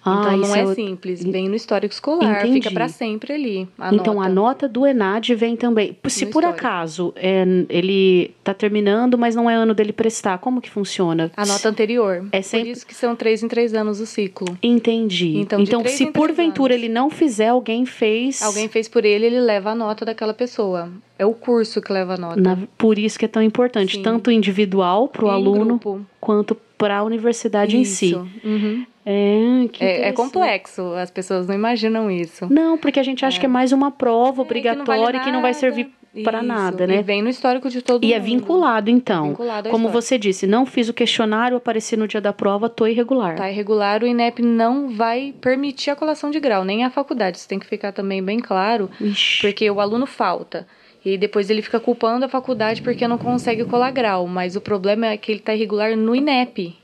Ah, 0.05 0.35
então, 0.35 0.37
não 0.49 0.55
é, 0.55 0.61
é 0.63 0.75
simples, 0.75 1.25
vem 1.25 1.49
no 1.49 1.55
histórico 1.55 1.93
escolar, 1.95 2.41
Entendi. 2.41 2.61
fica 2.61 2.71
para 2.71 2.89
sempre 2.89 3.33
ali. 3.33 3.69
A 3.79 3.95
então 3.95 4.15
nota. 4.15 4.27
a 4.27 4.31
nota 4.31 4.69
do 4.69 4.87
ENAD 4.87 5.35
vem 5.35 5.57
também. 5.57 5.97
Se 6.09 6.25
No 6.27 6.31
por 6.31 6.43
histórico. 6.43 6.67
acaso 6.67 7.13
é, 7.17 7.45
ele 7.69 8.35
está 8.39 8.53
terminando, 8.53 9.17
mas 9.17 9.35
não 9.35 9.49
é 9.49 9.55
ano 9.55 9.73
dele 9.75 9.93
prestar, 9.93 10.39
como 10.39 10.61
que 10.61 10.71
funciona? 10.71 11.31
A 11.37 11.47
nota 11.47 11.69
anterior. 11.69 12.27
É 12.33 12.43
sempre- 12.43 12.67
Por 12.71 12.77
isso 12.77 12.87
que 12.87 12.95
são 12.95 13.17
três 13.17 13.43
em 13.43 13.49
três 13.49 13.73
anos 13.75 14.01
o 14.01 14.07
ciclo. 14.07 14.57
Entendi. 14.63 15.39
Então, 15.39 15.61
Então, 15.61 15.85
se 15.87 16.07
porventura 16.11 16.75
anos. 16.75 16.85
ele 16.85 16.93
não 16.93 17.09
fizer, 17.11 17.49
alguém 17.49 17.87
fez. 17.87 18.43
Alguém 18.43 18.69
fez 18.69 18.89
por 18.89 19.05
ele, 19.05 19.27
ele 19.27 19.41
leva 19.41 19.71
a 19.71 19.75
nota 19.75 20.05
daquela 20.05 20.35
pessoa. 20.35 20.91
É 21.19 21.25
o 21.25 21.33
curso 21.33 21.81
que 21.81 21.93
leva 21.93 22.15
a 22.15 22.17
nota. 22.17 22.41
na- 22.41 22.59
por 22.77 22.99
isso 22.99 23.19
que 23.19 23.25
é 23.25 23.29
tão 23.29 23.43
importante, 23.43 23.97
Sim. 23.97 24.03
tanto 24.03 24.31
individual 24.31 25.09
para 25.09 25.25
o 25.25 25.31
aluno 25.31 25.65
grupo. 25.79 26.01
quanto 26.21 26.57
para 26.85 26.99
a 26.99 27.03
universidade 27.03 27.77
em 27.79 27.85
si. 27.85 28.07
Isso. 28.11 28.29
Uhum. 28.45 28.85
É, 29.07 29.69
que 29.73 29.85
É, 29.85 30.09
é 30.09 30.13
complexo, 30.13 30.83
as 30.95 31.11
pessoas 31.11 31.47
não 31.47 31.55
imaginam 31.55 32.11
isso. 32.11 32.47
Não, 32.51 32.77
porque 32.77 33.01
a 33.01 33.03
gente 33.03 33.25
acha 33.25 33.39
que 33.41 33.47
é 33.47 33.49
mais 33.49 33.73
uma 33.73 33.91
prova 33.91 34.43
É, 34.43 34.45
que 34.47 34.55
não 34.75 34.85
vale 34.85 35.01
obrigatória 35.01 35.21
que 35.21 35.31
não 35.33 35.41
vai 35.43 35.55
servir 35.55 35.91
para 36.23 36.39
Isso. 36.39 36.47
nada, 36.47 36.85
E 36.85 36.87
né? 36.87 37.03
vem 37.03 37.23
no 37.23 37.29
histórico 37.29 37.69
de 37.69 37.83
todo 37.83 38.05
E 38.05 38.07
mundo. 38.07 38.17
é 38.17 38.21
vinculado, 38.21 38.89
então. 38.91 39.31
Vinculado 39.31 39.69
Como 39.71 39.87
histórico. 39.89 40.03
você 40.03 40.17
disse, 40.19 40.47
não 40.47 40.65
fiz 40.65 40.89
o 40.89 40.95
questionário, 40.95 41.57
apareci 41.57 41.97
no 41.97 42.07
dia 42.07 42.21
da 42.21 42.33
prova, 42.33 42.69
tô 42.69 42.87
irregular. 42.87 43.35
Tá 43.37 43.51
irregular, 43.51 44.03
o 44.03 44.07
INEP 44.07 44.41
não 44.41 44.89
vai 44.91 45.35
permitir 45.41 45.91
a 45.91 45.97
colação 45.97 46.31
de 46.31 46.39
grau, 46.39 46.65
nem 46.65 46.85
a 46.85 46.91
faculdade. 46.91 47.39
Isso 47.39 47.49
tem 47.49 47.59
que 47.59 47.67
ficar 47.67 47.91
também 47.93 48.23
bem 48.23 48.39
claro, 48.39 48.89
Ixi. 49.01 49.41
porque 49.43 49.69
o 49.71 49.81
aluno 49.81 50.07
falta. 50.07 50.67
E 51.05 51.19
depois 51.19 51.51
ele 51.51 51.61
fica 51.61 51.79
culpando 51.79 52.25
a 52.25 52.29
faculdade 52.29 52.81
porque 52.81 53.07
não 53.07 53.19
consegue 53.19 53.65
colar 53.65 53.91
grau. 53.91 54.27
Mas 54.27 54.57
o 54.57 54.61
problema 54.61 55.07
é 55.07 55.17
que 55.17 55.31
ele 55.33 55.41
tá 55.41 55.55
irregular 55.55 55.97
no 55.97 56.15
INEP. 56.17 56.77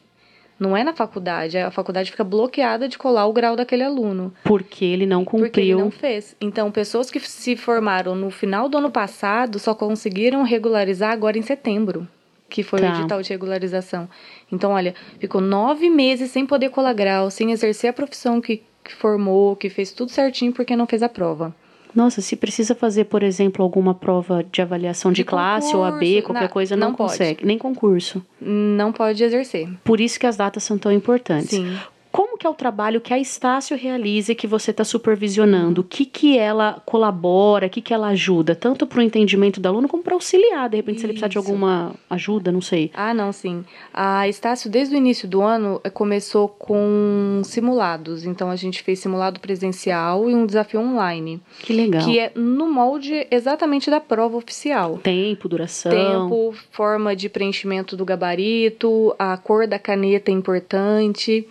Não 0.58 0.76
é 0.76 0.84
na 0.84 0.92
faculdade. 0.92 1.56
A 1.56 1.70
faculdade 1.70 2.10
fica 2.10 2.22
bloqueada 2.22 2.86
de 2.86 2.98
colar 2.98 3.26
o 3.26 3.32
grau 3.32 3.56
daquele 3.56 3.82
aluno. 3.82 4.30
Porque 4.44 4.84
ele 4.84 5.06
não 5.06 5.24
cumpriu. 5.24 5.46
Porque 5.48 5.60
ele 5.60 5.74
não 5.74 5.90
fez. 5.90 6.36
Então, 6.38 6.70
pessoas 6.70 7.10
que 7.10 7.18
se 7.18 7.56
formaram 7.56 8.14
no 8.14 8.30
final 8.30 8.68
do 8.68 8.76
ano 8.76 8.90
passado 8.90 9.58
só 9.58 9.74
conseguiram 9.74 10.42
regularizar 10.42 11.12
agora 11.12 11.38
em 11.38 11.42
setembro, 11.42 12.06
que 12.50 12.62
foi 12.62 12.78
Tá. 12.80 12.90
o 12.92 12.98
edital 12.98 13.22
de 13.22 13.30
regularização. 13.30 14.06
Então, 14.52 14.72
olha, 14.72 14.94
ficou 15.18 15.40
nove 15.40 15.88
meses 15.88 16.30
sem 16.30 16.44
poder 16.44 16.68
colar 16.68 16.92
grau, 16.92 17.30
sem 17.30 17.52
exercer 17.52 17.88
a 17.88 17.94
profissão 17.94 18.38
que, 18.38 18.62
que 18.84 18.92
formou, 18.92 19.56
que 19.56 19.70
fez 19.70 19.92
tudo 19.92 20.10
certinho 20.10 20.52
porque 20.52 20.76
não 20.76 20.86
fez 20.86 21.02
a 21.02 21.08
prova. 21.08 21.54
Nossa, 21.94 22.20
se 22.20 22.36
precisa 22.36 22.74
fazer, 22.74 23.04
por 23.04 23.22
exemplo, 23.22 23.62
alguma 23.62 23.94
prova 23.94 24.44
de 24.50 24.62
avaliação 24.62 25.10
de, 25.12 25.16
De 25.16 25.24
classe 25.24 25.74
ou 25.74 25.82
AB, 25.84 25.98
concurso, 25.98 26.22
qualquer 26.22 26.42
na- 26.42 26.48
coisa, 26.48 26.76
não, 26.76 26.88
não 26.90 26.94
consegue. 26.96 27.44
Nem 27.44 27.58
concurso. 27.58 28.24
Não 28.40 28.92
pode 28.92 29.22
exercer. 29.24 29.68
Por 29.84 30.00
isso 30.00 30.18
que 30.20 30.26
as 30.26 30.36
datas 30.36 30.62
são 30.62 30.78
tão 30.78 30.92
importantes. 30.92 31.50
Sim. 31.50 31.76
Como 32.12 32.36
que 32.36 32.46
é 32.46 32.50
o 32.50 32.54
trabalho 32.54 33.00
que 33.00 33.14
a 33.14 33.18
Estácio 33.18 33.76
realiza 33.76 34.32
e 34.32 34.34
que 34.34 34.46
você 34.46 34.72
está 34.72 34.84
supervisionando? 34.84 35.82
O 35.82 35.84
que, 35.84 36.04
que 36.04 36.36
ela 36.36 36.82
colabora, 36.84 37.66
o 37.66 37.70
que, 37.70 37.80
que 37.80 37.94
ela 37.94 38.08
ajuda, 38.08 38.54
tanto 38.54 38.86
para 38.86 38.98
o 38.98 39.02
entendimento 39.02 39.60
do 39.60 39.66
aluno 39.66 39.88
como 39.88 40.02
para 40.02 40.14
auxiliar, 40.14 40.68
de 40.68 40.76
repente, 40.76 40.96
Isso. 40.96 41.00
se 41.02 41.06
ele 41.06 41.12
precisar 41.12 41.28
de 41.28 41.38
alguma 41.38 41.94
ajuda, 42.08 42.50
não 42.50 42.60
sei. 42.60 42.90
Ah, 42.94 43.14
não, 43.14 43.32
sim. 43.32 43.64
A 43.94 44.28
Estácio, 44.28 44.68
desde 44.68 44.94
o 44.94 44.98
início 44.98 45.28
do 45.28 45.40
ano, 45.40 45.80
eh, 45.84 45.90
começou 45.90 46.48
com 46.48 47.42
simulados. 47.44 48.24
Então, 48.24 48.50
a 48.50 48.56
gente 48.56 48.82
fez 48.82 48.98
simulado 48.98 49.38
presencial 49.38 50.28
e 50.28 50.34
um 50.34 50.46
desafio 50.46 50.80
online. 50.80 51.40
Que 51.62 51.72
legal. 51.72 52.04
Que 52.04 52.18
é 52.18 52.32
no 52.34 52.68
molde 52.68 53.26
exatamente 53.30 53.88
da 53.88 54.00
prova 54.00 54.36
oficial. 54.36 54.98
Tempo, 54.98 55.48
duração. 55.48 55.92
Tempo, 55.92 56.54
forma 56.72 57.14
de 57.14 57.28
preenchimento 57.28 57.96
do 57.96 58.04
gabarito, 58.04 59.14
a 59.18 59.36
cor 59.36 59.66
da 59.66 59.78
caneta 59.78 60.30
é 60.30 60.34
importante 60.34 61.46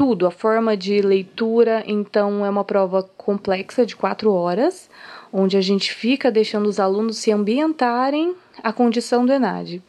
tudo, 0.00 0.26
a 0.26 0.30
forma 0.30 0.78
de 0.78 1.02
leitura, 1.02 1.84
então 1.86 2.42
é 2.46 2.48
uma 2.48 2.64
prova 2.64 3.02
complexa 3.18 3.84
de 3.84 3.94
quatro 3.94 4.32
horas, 4.32 4.88
onde 5.30 5.58
a 5.58 5.60
gente 5.60 5.92
fica 5.92 6.30
deixando 6.30 6.66
os 6.70 6.80
alunos 6.80 7.18
se 7.18 7.30
ambientarem 7.30 8.34
à 8.62 8.72
condição 8.72 9.26
do 9.26 9.32
ENAD. 9.34 9.82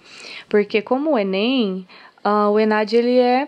Porque 0.50 0.82
como 0.82 1.12
o 1.12 1.18
Enem, 1.18 1.88
uh, 2.25 2.50
o 2.51 2.60
ENAD 2.60 2.94
ele 2.94 3.20
é 3.20 3.48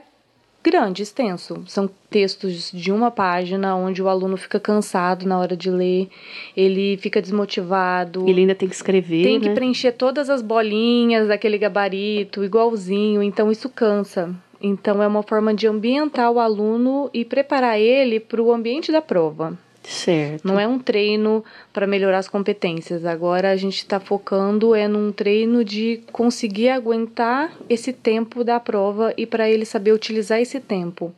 grande, 0.63 1.03
extenso. 1.03 1.61
São 1.67 1.89
textos 2.09 2.71
de 2.71 2.93
uma 2.93 3.11
página 3.11 3.75
onde 3.75 4.01
o 4.01 4.07
aluno 4.07 4.37
fica 4.37 4.57
cansado 4.57 5.27
na 5.27 5.37
hora 5.37 5.57
de 5.57 5.69
ler, 5.69 6.07
ele 6.55 6.95
fica 6.95 7.21
desmotivado. 7.21 8.25
Ele 8.25 8.39
ainda 8.39 8.55
tem 8.55 8.69
que 8.69 8.75
escrever. 8.75 9.23
Tem 9.25 9.37
né? 9.37 9.49
que 9.49 9.53
preencher 9.53 9.91
todas 9.91 10.29
as 10.29 10.41
bolinhas 10.41 11.27
daquele 11.27 11.57
gabarito, 11.57 12.41
igualzinho, 12.41 13.21
então 13.21 13.51
isso 13.51 13.67
cansa. 13.67 14.33
Então, 14.63 15.03
é 15.03 15.07
uma 15.07 15.21
forma 15.21 15.53
de 15.53 15.67
ambientar 15.67 16.31
o 16.31 16.39
aluno 16.39 17.09
e 17.13 17.25
preparar 17.25 17.77
ele 17.77 18.19
para 18.19 18.41
o 18.41 18.53
ambiente 18.53 18.91
da 18.91 19.01
prova. 19.01 19.57
Certo. 19.83 20.47
Não 20.47 20.57
é 20.57 20.65
um 20.65 20.79
treino 20.79 21.43
para 21.73 21.85
melhorar 21.85 22.19
as 22.19 22.29
competências. 22.29 23.05
Agora 23.05 23.51
a 23.51 23.57
gente 23.57 23.77
está 23.77 23.99
focando 23.99 24.73
é 24.73 24.87
num 24.87 25.11
treino 25.11 25.63
de 25.63 26.01
conseguir 26.11 26.69
aguentar 26.69 27.51
esse 27.69 27.91
tempo 27.91 28.43
da 28.43 28.59
prova 28.59 29.13
e 29.17 29.25
para 29.25 29.49
ele 29.49 29.65
saber 29.65 29.91
utilizar 29.91 30.39
esse 30.39 30.59
tempo. 30.59 31.13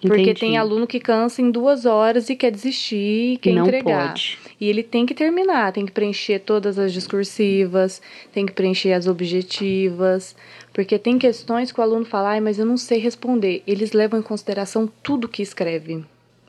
Porque 0.00 0.22
Entendi. 0.22 0.40
tem 0.40 0.58
aluno 0.58 0.86
que 0.86 1.00
cansa 1.00 1.40
em 1.40 1.50
duas 1.50 1.86
horas 1.86 2.28
e 2.28 2.36
quer 2.36 2.50
desistir 2.50 3.32
e 3.34 3.36
quer 3.38 3.54
não 3.54 3.66
entregar. 3.66 4.08
Pode. 4.08 4.38
E 4.60 4.68
ele 4.68 4.82
tem 4.82 5.06
que 5.06 5.14
terminar, 5.14 5.72
tem 5.72 5.86
que 5.86 5.92
preencher 5.92 6.40
todas 6.40 6.78
as 6.78 6.92
discursivas, 6.92 8.02
tem 8.32 8.44
que 8.44 8.52
preencher 8.52 8.92
as 8.92 9.06
objetivas. 9.06 10.36
Porque 10.72 10.98
tem 10.98 11.18
questões 11.18 11.72
que 11.72 11.80
o 11.80 11.82
aluno 11.82 12.04
fala, 12.04 12.36
ah, 12.36 12.40
mas 12.40 12.58
eu 12.58 12.66
não 12.66 12.76
sei 12.76 12.98
responder. 12.98 13.62
Eles 13.66 13.92
levam 13.92 14.20
em 14.20 14.22
consideração 14.22 14.86
tudo 15.02 15.28
que 15.28 15.42
escreve. 15.42 16.04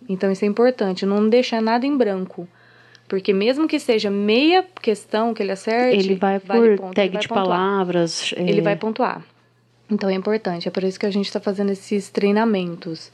Então 0.09 0.29
isso 0.29 0.43
é 0.43 0.47
importante, 0.47 1.05
não 1.05 1.29
deixar 1.29 1.61
nada 1.61 1.85
em 1.85 1.95
branco. 1.95 2.47
Porque 3.07 3.31
mesmo 3.33 3.67
que 3.67 3.79
seja 3.79 4.09
meia 4.09 4.65
questão 4.81 5.33
que 5.33 5.41
ele 5.41 5.53
acerte, 5.53 5.97
ele 5.97 6.15
vai 6.15 6.39
vale 6.39 6.59
por 6.59 6.77
ponto, 6.77 6.95
tag 6.95 7.09
vai 7.09 7.21
de 7.21 7.27
pontuar. 7.27 7.45
palavras. 7.45 8.33
É... 8.35 8.41
Ele 8.41 8.61
vai 8.61 8.75
pontuar. 8.75 9.23
Então 9.89 10.09
é 10.09 10.13
importante, 10.13 10.67
é 10.67 10.71
por 10.71 10.83
isso 10.83 10.99
que 10.99 11.05
a 11.05 11.11
gente 11.11 11.27
está 11.27 11.39
fazendo 11.39 11.71
esses 11.71 12.09
treinamentos. 12.09 13.09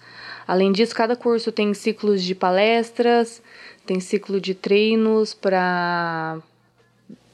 Além 0.47 0.71
disso, 0.71 0.95
cada 0.95 1.15
curso 1.15 1.51
tem 1.51 1.73
ciclos 1.73 2.23
de 2.23 2.35
palestras, 2.35 3.41
tem 3.85 3.99
ciclo 3.99 4.39
de 4.39 4.53
treinos 4.53 5.33
para 5.33 6.39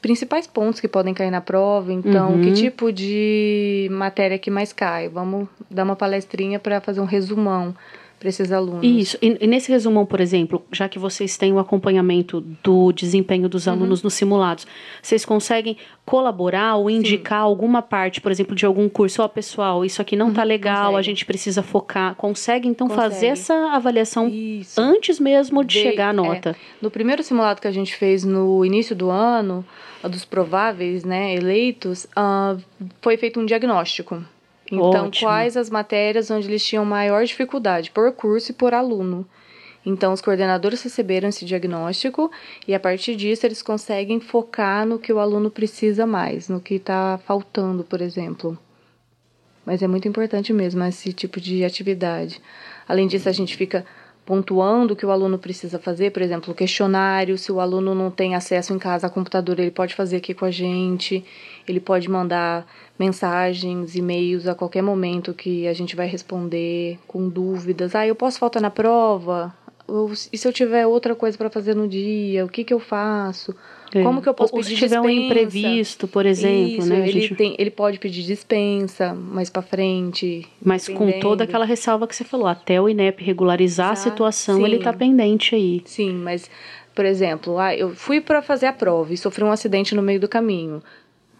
principais 0.01 0.47
pontos 0.47 0.79
que 0.79 0.87
podem 0.87 1.13
cair 1.13 1.31
na 1.31 1.41
prova. 1.41 1.91
Então, 1.91 2.33
uhum. 2.33 2.41
que 2.41 2.53
tipo 2.53 2.91
de 2.91 3.87
matéria 3.91 4.37
que 4.37 4.49
mais 4.49 4.71
cai? 4.71 5.09
Vamos 5.09 5.47
dar 5.69 5.83
uma 5.83 5.95
palestrinha 5.95 6.59
para 6.59 6.79
fazer 6.81 7.01
um 7.01 7.05
resumão 7.05 7.75
para 8.19 8.29
esses 8.29 8.51
alunos. 8.51 8.83
Isso. 8.83 9.17
E, 9.21 9.37
e, 9.39 9.47
nesse 9.47 9.71
resumão, 9.71 10.05
por 10.05 10.19
exemplo, 10.19 10.61
já 10.71 10.89
que 10.89 10.99
vocês 10.99 11.37
têm 11.37 11.53
o 11.53 11.59
acompanhamento 11.59 12.41
do 12.61 12.91
desempenho 12.91 13.47
dos 13.47 13.65
uhum. 13.65 13.73
alunos 13.73 13.99
uhum. 14.01 14.05
nos 14.05 14.13
simulados, 14.13 14.67
vocês 15.01 15.23
conseguem 15.23 15.77
colaborar 16.05 16.75
ou 16.75 16.89
indicar 16.89 17.39
Sim. 17.39 17.45
alguma 17.45 17.81
parte, 17.81 18.19
por 18.19 18.31
exemplo, 18.31 18.55
de 18.55 18.65
algum 18.65 18.89
curso? 18.89 19.21
Ó, 19.21 19.25
oh, 19.25 19.29
pessoal, 19.29 19.85
isso 19.85 20.01
aqui 20.01 20.15
não 20.15 20.29
está 20.29 20.41
uhum, 20.41 20.47
legal, 20.47 20.77
consegue. 20.77 20.97
a 20.97 21.01
gente 21.01 21.25
precisa 21.25 21.63
focar. 21.63 22.13
Consegue, 22.15 22.67
então, 22.67 22.87
consegue. 22.87 23.09
fazer 23.09 23.27
essa 23.27 23.53
avaliação 23.71 24.27
isso. 24.27 24.79
antes 24.79 25.19
mesmo 25.19 25.63
de, 25.63 25.75
de 25.75 25.81
chegar 25.81 26.07
à 26.07 26.09
é. 26.09 26.13
nota? 26.13 26.49
É. 26.49 26.55
No 26.81 26.91
primeiro 26.91 27.23
simulado 27.23 27.61
que 27.61 27.67
a 27.67 27.71
gente 27.71 27.95
fez 27.95 28.25
no 28.25 28.65
início 28.65 28.95
do 28.95 29.09
ano, 29.09 29.65
dos 30.03 30.25
prováveis 30.25 31.05
né, 31.05 31.35
eleitos, 31.35 32.05
uh, 32.17 32.61
foi 33.01 33.15
feito 33.15 33.39
um 33.39 33.45
diagnóstico. 33.45 34.21
Então, 34.71 35.07
Ótimo. 35.07 35.27
quais 35.27 35.57
as 35.57 35.69
matérias 35.69 36.29
onde 36.29 36.47
eles 36.47 36.63
tinham 36.63 36.85
maior 36.85 37.25
dificuldade, 37.25 37.91
por 37.91 38.11
curso 38.11 38.51
e 38.51 38.53
por 38.53 38.73
aluno. 38.73 39.27
Então, 39.85 40.13
os 40.13 40.21
coordenadores 40.21 40.83
receberam 40.83 41.29
esse 41.29 41.45
diagnóstico 41.45 42.31
e, 42.67 42.75
a 42.75 42.79
partir 42.79 43.15
disso, 43.15 43.45
eles 43.45 43.61
conseguem 43.61 44.19
focar 44.19 44.85
no 44.85 44.99
que 44.99 45.11
o 45.11 45.19
aluno 45.19 45.49
precisa 45.49 46.05
mais, 46.05 46.47
no 46.47 46.59
que 46.59 46.75
está 46.75 47.19
faltando, 47.25 47.83
por 47.83 48.01
exemplo. 48.01 48.57
Mas 49.65 49.81
é 49.81 49.87
muito 49.87 50.07
importante 50.07 50.51
mesmo 50.51 50.83
esse 50.83 51.13
tipo 51.13 51.39
de 51.39 51.63
atividade. 51.63 52.41
Além 52.87 53.07
disso, 53.07 53.29
a 53.29 53.31
gente 53.31 53.55
fica 53.55 53.85
pontuando 54.29 54.93
o 54.93 54.95
que 54.95 55.07
o 55.07 55.09
aluno 55.09 55.39
precisa 55.39 55.79
fazer, 55.79 56.11
por 56.11 56.21
exemplo, 56.21 56.53
o 56.53 56.55
questionário, 56.55 57.35
se 57.35 57.51
o 57.51 57.59
aluno 57.59 57.95
não 57.95 58.11
tem 58.11 58.35
acesso 58.35 58.71
em 58.71 58.77
casa 58.77 59.07
a 59.07 59.09
computador, 59.09 59.59
ele 59.59 59.71
pode 59.71 59.95
fazer 59.95 60.17
aqui 60.17 60.35
com 60.35 60.45
a 60.45 60.51
gente, 60.51 61.25
ele 61.67 61.79
pode 61.79 62.07
mandar 62.07 62.63
mensagens, 62.99 63.95
e-mails 63.95 64.45
a 64.45 64.53
qualquer 64.53 64.83
momento 64.83 65.33
que 65.33 65.67
a 65.67 65.73
gente 65.73 65.95
vai 65.95 66.05
responder 66.05 66.99
com 67.07 67.27
dúvidas. 67.27 67.95
Ah, 67.95 68.05
eu 68.05 68.13
posso 68.13 68.37
faltar 68.37 68.61
na 68.61 68.69
prova? 68.69 69.51
e 70.31 70.37
se 70.37 70.47
eu 70.47 70.53
tiver 70.53 70.85
outra 70.85 71.15
coisa 71.15 71.35
para 71.35 71.49
fazer 71.49 71.75
no 71.75 71.87
dia, 71.87 72.45
o 72.45 72.49
que 72.49 72.63
que 72.63 72.71
eu 72.71 72.79
faço? 72.79 73.55
É. 73.93 74.03
Como 74.03 74.21
que 74.21 74.29
eu 74.29 74.33
posso 74.33 74.53
Ou 74.53 74.61
pedir 74.61 74.75
se 74.75 74.75
tiver 74.75 74.97
dispensa? 74.97 75.07
um 75.07 75.09
imprevisto, 75.09 76.07
por 76.07 76.25
exemplo, 76.25 76.79
Isso, 76.79 76.89
né? 76.89 77.07
Ele, 77.07 77.21
gente... 77.21 77.35
tem, 77.35 77.55
ele 77.57 77.71
pode 77.71 77.97
pedir 77.99 78.23
dispensa 78.23 79.13
mais 79.13 79.49
para 79.49 79.61
frente. 79.61 80.47
Mas 80.63 80.85
dependendo. 80.85 81.13
com 81.13 81.19
toda 81.19 81.43
aquela 81.43 81.65
ressalva 81.65 82.07
que 82.07 82.15
você 82.15 82.23
falou, 82.23 82.47
até 82.47 82.79
o 82.79 82.87
INEP 82.87 83.23
regularizar 83.23 83.93
Exato. 83.93 84.07
a 84.07 84.11
situação, 84.11 84.57
Sim. 84.57 84.65
ele 84.65 84.75
está 84.77 84.93
pendente 84.93 85.55
aí. 85.55 85.81
Sim, 85.85 86.13
mas, 86.13 86.49
por 86.93 87.05
exemplo, 87.05 87.57
ah, 87.57 87.75
eu 87.75 87.95
fui 87.95 88.21
para 88.21 88.41
fazer 88.41 88.67
a 88.67 88.73
prova 88.73 89.13
e 89.13 89.17
sofri 89.17 89.43
um 89.43 89.51
acidente 89.51 89.95
no 89.95 90.01
meio 90.01 90.19
do 90.19 90.27
caminho. 90.27 90.83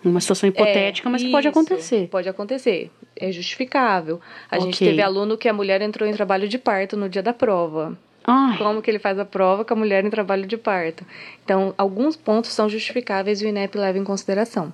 Uma 0.04 0.22
situação 0.22 0.48
hipotética, 0.48 1.10
é, 1.10 1.12
mas 1.12 1.22
que 1.22 1.30
pode 1.30 1.48
acontecer. 1.48 2.08
Pode 2.08 2.30
acontecer. 2.30 2.90
É 3.16 3.32
justificável. 3.32 4.22
A 4.50 4.56
okay. 4.56 4.66
gente 4.66 4.80
teve 4.80 5.02
aluno 5.02 5.38
que 5.38 5.50
a 5.50 5.54
mulher 5.54 5.82
entrou 5.82 6.08
em 6.08 6.14
trabalho 6.14 6.48
de 6.48 6.58
parto 6.58 6.96
no 6.96 7.10
dia 7.10 7.22
da 7.22 7.34
prova. 7.34 7.98
Ai. 8.26 8.58
Como 8.58 8.82
que 8.82 8.92
ele 8.92 9.00
faz 9.00 9.18
a 9.18 9.26
prova 9.26 9.66
com 9.66 9.74
a 9.74 9.78
mulher 9.78 10.06
em 10.06 10.10
trabalho 10.10 10.46
de 10.46 10.58
parto. 10.58 11.06
Então, 11.44 11.74
alguns 11.78 12.16
pontos 12.16 12.52
são 12.52 12.70
justificáveis 12.70 13.42
e 13.42 13.46
o 13.46 13.48
INEP 13.48 13.78
leva 13.78 13.98
em 13.98 14.04
consideração. 14.04 14.74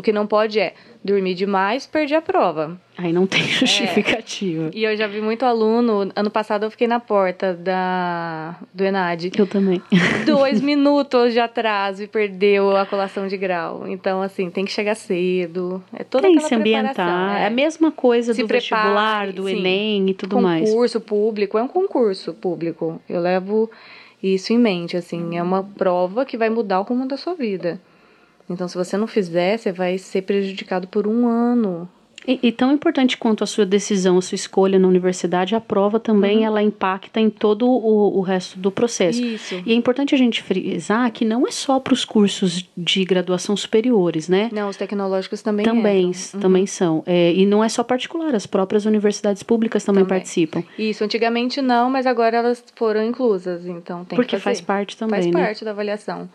O 0.00 0.02
que 0.02 0.14
não 0.14 0.26
pode 0.26 0.58
é 0.58 0.72
dormir 1.04 1.34
demais, 1.34 1.86
perder 1.86 2.14
a 2.14 2.22
prova. 2.22 2.80
Aí 2.96 3.12
não 3.12 3.26
tem 3.26 3.42
justificativa. 3.52 4.68
É. 4.68 4.78
E 4.78 4.84
eu 4.84 4.96
já 4.96 5.06
vi 5.06 5.20
muito 5.20 5.44
aluno. 5.44 6.10
Ano 6.16 6.30
passado 6.30 6.64
eu 6.64 6.70
fiquei 6.70 6.86
na 6.86 6.98
porta 6.98 7.52
da 7.52 8.56
do 8.72 8.82
Enad. 8.82 9.30
Eu 9.36 9.46
também. 9.46 9.82
Dois 10.24 10.62
minutos 10.62 11.34
de 11.34 11.38
atraso 11.38 12.02
e 12.02 12.06
perdeu 12.06 12.74
a 12.74 12.86
colação 12.86 13.28
de 13.28 13.36
grau. 13.36 13.86
Então, 13.86 14.22
assim, 14.22 14.48
tem 14.48 14.64
que 14.64 14.72
chegar 14.72 14.94
cedo. 14.94 15.84
É 15.94 16.02
toda 16.02 16.22
tem 16.22 16.36
que 16.36 16.44
se 16.44 16.54
ambientar. 16.54 17.36
É. 17.36 17.42
é. 17.42 17.46
a 17.46 17.50
mesma 17.50 17.92
coisa 17.92 18.32
se 18.32 18.40
do 18.40 18.48
prepare, 18.48 18.80
vestibular, 18.80 19.32
do 19.32 19.48
sim. 19.48 19.58
Enem 19.58 20.08
e 20.08 20.14
tudo 20.14 20.36
concurso 20.36 20.48
mais. 20.48 20.70
Concurso 20.70 21.00
público 21.02 21.58
é 21.58 21.62
um 21.62 21.68
concurso 21.68 22.32
público. 22.32 22.98
Eu 23.06 23.20
levo 23.20 23.70
isso 24.22 24.50
em 24.54 24.58
mente, 24.58 24.96
assim, 24.96 25.36
é 25.36 25.42
uma 25.42 25.62
prova 25.62 26.24
que 26.24 26.38
vai 26.38 26.48
mudar 26.48 26.80
o 26.80 26.84
rumo 26.84 27.06
da 27.06 27.18
sua 27.18 27.34
vida. 27.34 27.78
Então, 28.50 28.66
se 28.66 28.76
você 28.76 28.96
não 28.96 29.06
fizer, 29.06 29.56
você 29.56 29.72
vai 29.72 29.96
ser 29.96 30.22
prejudicado 30.22 30.88
por 30.88 31.06
um 31.06 31.26
ano. 31.26 31.88
E, 32.26 32.38
e, 32.42 32.52
tão 32.52 32.70
importante 32.70 33.16
quanto 33.16 33.42
a 33.42 33.46
sua 33.46 33.64
decisão, 33.64 34.18
a 34.18 34.22
sua 34.22 34.34
escolha 34.34 34.78
na 34.78 34.86
universidade, 34.86 35.54
a 35.54 35.60
prova 35.60 35.98
também 35.98 36.38
uhum. 36.38 36.44
ela 36.44 36.62
impacta 36.62 37.18
em 37.18 37.30
todo 37.30 37.66
o, 37.66 38.18
o 38.18 38.20
resto 38.20 38.58
do 38.58 38.70
processo. 38.70 39.22
Isso. 39.22 39.62
E 39.64 39.72
é 39.72 39.74
importante 39.74 40.14
a 40.14 40.18
gente 40.18 40.42
frisar 40.42 41.10
que 41.12 41.24
não 41.24 41.46
é 41.46 41.50
só 41.50 41.80
para 41.80 41.94
os 41.94 42.04
cursos 42.04 42.68
de 42.76 43.04
graduação 43.04 43.56
superiores, 43.56 44.28
né? 44.28 44.50
Não, 44.52 44.68
os 44.68 44.76
tecnológicos 44.76 45.40
também 45.40 45.64
Também, 45.64 46.06
uhum. 46.06 46.40
também 46.40 46.66
são. 46.66 47.02
É, 47.06 47.32
e 47.32 47.46
não 47.46 47.64
é 47.64 47.68
só 47.68 47.82
particular, 47.82 48.34
as 48.34 48.46
próprias 48.46 48.84
universidades 48.84 49.42
públicas 49.42 49.82
também, 49.82 50.04
também, 50.04 50.18
participam. 50.18 50.62
Isso, 50.78 51.02
antigamente 51.02 51.62
não, 51.62 51.88
mas 51.88 52.06
agora 52.06 52.36
elas 52.36 52.62
foram 52.76 53.02
inclusas, 53.02 53.66
então 53.66 54.04
tem 54.04 54.16
Porque 54.16 54.36
que 54.36 54.42
faz 54.42 54.60
parte 54.60 54.96
também, 54.96 55.22
Faz 55.22 55.34
né? 55.34 55.44
parte 55.44 55.64
da 55.64 55.70
avaliação. 55.70 56.28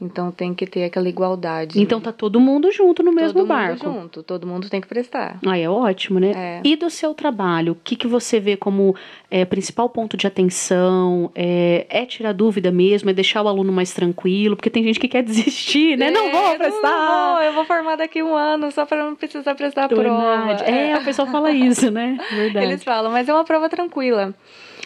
Então 0.00 0.30
tem 0.30 0.52
que 0.54 0.66
ter 0.66 0.84
aquela 0.84 1.08
igualdade. 1.08 1.80
Então 1.80 2.00
tá 2.00 2.12
todo 2.12 2.38
mundo 2.38 2.70
junto 2.70 3.02
no 3.02 3.12
mesmo 3.12 3.40
todo 3.40 3.46
barco. 3.46 3.78
Todo 3.78 3.90
mundo 3.90 4.02
junto, 4.02 4.22
todo 4.22 4.46
mundo 4.46 4.68
tem 4.68 4.80
que 4.80 4.86
prestar. 4.86 5.38
Ah, 5.46 5.58
é 5.58 5.68
ótimo, 5.68 6.20
né? 6.20 6.32
É. 6.36 6.60
E 6.62 6.76
do 6.76 6.90
seu 6.90 7.14
trabalho, 7.14 7.72
o 7.72 7.76
que, 7.76 7.96
que 7.96 8.06
você 8.06 8.38
vê 8.38 8.56
como 8.58 8.94
é, 9.30 9.44
principal 9.46 9.88
ponto 9.88 10.14
de 10.14 10.26
atenção? 10.26 11.30
É, 11.34 11.86
é, 11.88 12.04
tirar 12.04 12.32
dúvida 12.32 12.70
mesmo? 12.70 13.08
É 13.08 13.14
deixar 13.14 13.42
o 13.42 13.48
aluno 13.48 13.72
mais 13.72 13.94
tranquilo? 13.94 14.54
Porque 14.54 14.68
tem 14.68 14.84
gente 14.84 15.00
que 15.00 15.08
quer 15.08 15.22
desistir, 15.24 15.96
né? 15.96 16.08
É, 16.08 16.10
não 16.10 16.30
vou 16.30 16.56
prestar! 16.56 16.90
Não 16.90 17.34
vou, 17.34 17.42
eu 17.42 17.52
vou 17.54 17.64
formar 17.64 17.96
daqui 17.96 18.22
um 18.22 18.34
ano 18.34 18.70
só 18.70 18.84
para 18.84 19.02
não 19.02 19.16
precisar 19.16 19.54
prestar 19.54 19.84
a 19.84 19.88
prova. 19.88 20.52
É, 20.64 20.92
a 20.92 21.00
pessoa 21.00 21.26
fala 21.26 21.50
isso, 21.50 21.90
né? 21.90 22.18
Verdade. 22.30 22.66
Eles 22.66 22.84
falam, 22.84 23.10
mas 23.10 23.28
é 23.28 23.32
uma 23.32 23.44
prova 23.44 23.68
tranquila. 23.70 24.34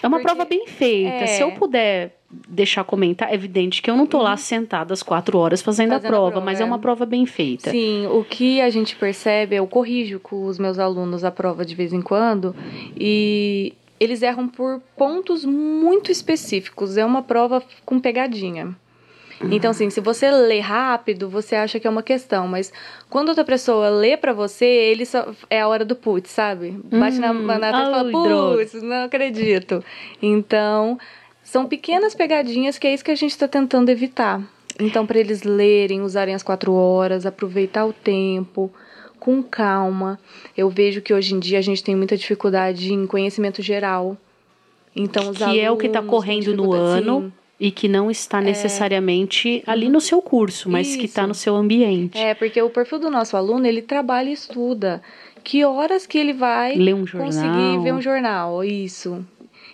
É 0.02 0.06
uma 0.06 0.18
Porque, 0.18 0.32
prova 0.32 0.48
bem 0.48 0.66
feita. 0.66 1.10
É... 1.10 1.26
Se 1.26 1.42
eu 1.42 1.52
puder 1.52 2.16
deixar 2.48 2.84
comentar, 2.84 3.30
é 3.30 3.34
evidente 3.34 3.82
que 3.82 3.90
eu 3.90 3.96
não 3.96 4.06
tô 4.06 4.18
uhum. 4.18 4.24
lá 4.24 4.36
sentada 4.36 4.94
às 4.94 5.02
quatro 5.02 5.36
horas 5.36 5.60
fazendo, 5.60 5.90
fazendo 5.90 6.06
a, 6.06 6.08
prova, 6.08 6.28
a, 6.28 6.30
prova, 6.30 6.46
mas 6.46 6.60
é. 6.60 6.62
é 6.62 6.66
uma 6.66 6.78
prova 6.78 7.04
bem 7.04 7.26
feita. 7.26 7.70
Sim, 7.70 8.06
o 8.06 8.24
que 8.24 8.60
a 8.60 8.70
gente 8.70 8.94
percebe, 8.96 9.56
eu 9.56 9.66
corrijo 9.66 10.20
com 10.20 10.46
os 10.46 10.58
meus 10.58 10.78
alunos 10.78 11.24
a 11.24 11.30
prova 11.30 11.64
de 11.64 11.74
vez 11.74 11.92
em 11.92 12.00
quando, 12.00 12.54
e 12.96 13.74
eles 13.98 14.22
erram 14.22 14.48
por 14.48 14.80
pontos 14.96 15.44
muito 15.44 16.10
específicos. 16.10 16.96
É 16.96 17.04
uma 17.04 17.22
prova 17.22 17.62
com 17.84 18.00
pegadinha. 18.00 18.74
Então, 19.42 19.70
assim, 19.70 19.88
se 19.88 20.00
você 20.00 20.30
lê 20.30 20.60
rápido, 20.60 21.28
você 21.28 21.56
acha 21.56 21.80
que 21.80 21.86
é 21.86 21.90
uma 21.90 22.02
questão, 22.02 22.46
mas 22.46 22.70
quando 23.08 23.30
outra 23.30 23.44
pessoa 23.44 23.88
lê 23.88 24.16
para 24.16 24.34
você, 24.34 24.66
ele 24.66 25.06
só 25.06 25.32
é 25.48 25.60
a 25.60 25.68
hora 25.68 25.84
do 25.84 25.96
putz, 25.96 26.30
sabe? 26.30 26.78
Bate 26.84 27.18
na, 27.18 27.32
na 27.32 27.58
testa 27.58 27.78
e 27.78 27.90
fala, 27.90 28.10
putz, 28.10 28.82
não 28.82 29.04
acredito. 29.04 29.82
Então, 30.20 30.98
são 31.42 31.66
pequenas 31.66 32.14
pegadinhas 32.14 32.78
que 32.78 32.86
é 32.86 32.92
isso 32.92 33.04
que 33.04 33.10
a 33.10 33.16
gente 33.16 33.30
está 33.30 33.48
tentando 33.48 33.88
evitar. 33.88 34.42
Então, 34.78 35.06
para 35.06 35.18
eles 35.18 35.42
lerem, 35.42 36.02
usarem 36.02 36.34
as 36.34 36.42
quatro 36.42 36.74
horas, 36.74 37.24
aproveitar 37.24 37.86
o 37.86 37.94
tempo, 37.94 38.70
com 39.18 39.42
calma. 39.42 40.18
Eu 40.56 40.68
vejo 40.68 41.00
que 41.00 41.14
hoje 41.14 41.34
em 41.34 41.38
dia 41.38 41.58
a 41.58 41.62
gente 41.62 41.82
tem 41.82 41.96
muita 41.96 42.16
dificuldade 42.16 42.92
em 42.92 43.06
conhecimento 43.06 43.62
geral. 43.62 44.18
Então, 44.94 45.30
os 45.30 45.38
que 45.38 45.60
é 45.60 45.70
o 45.70 45.76
que 45.78 45.86
está 45.86 46.02
correndo 46.02 46.54
no 46.54 46.72
ano. 46.74 47.22
Sim 47.22 47.39
e 47.60 47.70
que 47.70 47.86
não 47.86 48.10
está 48.10 48.38
é. 48.38 48.44
necessariamente 48.44 49.62
é. 49.66 49.70
ali 49.70 49.90
no 49.90 50.00
seu 50.00 50.22
curso, 50.22 50.70
mas 50.70 50.88
Isso. 50.88 50.98
que 50.98 51.04
está 51.04 51.26
no 51.26 51.34
seu 51.34 51.54
ambiente. 51.54 52.18
É, 52.18 52.32
porque 52.34 52.60
o 52.62 52.70
perfil 52.70 52.98
do 52.98 53.10
nosso 53.10 53.36
aluno, 53.36 53.66
ele 53.66 53.82
trabalha 53.82 54.30
e 54.30 54.32
estuda. 54.32 55.02
Que 55.44 55.64
horas 55.64 56.06
que 56.06 56.16
ele 56.16 56.32
vai 56.32 56.76
um 56.92 57.06
conseguir 57.06 57.82
ver 57.82 57.92
um 57.92 58.00
jornal? 58.00 58.64
Isso. 58.64 59.24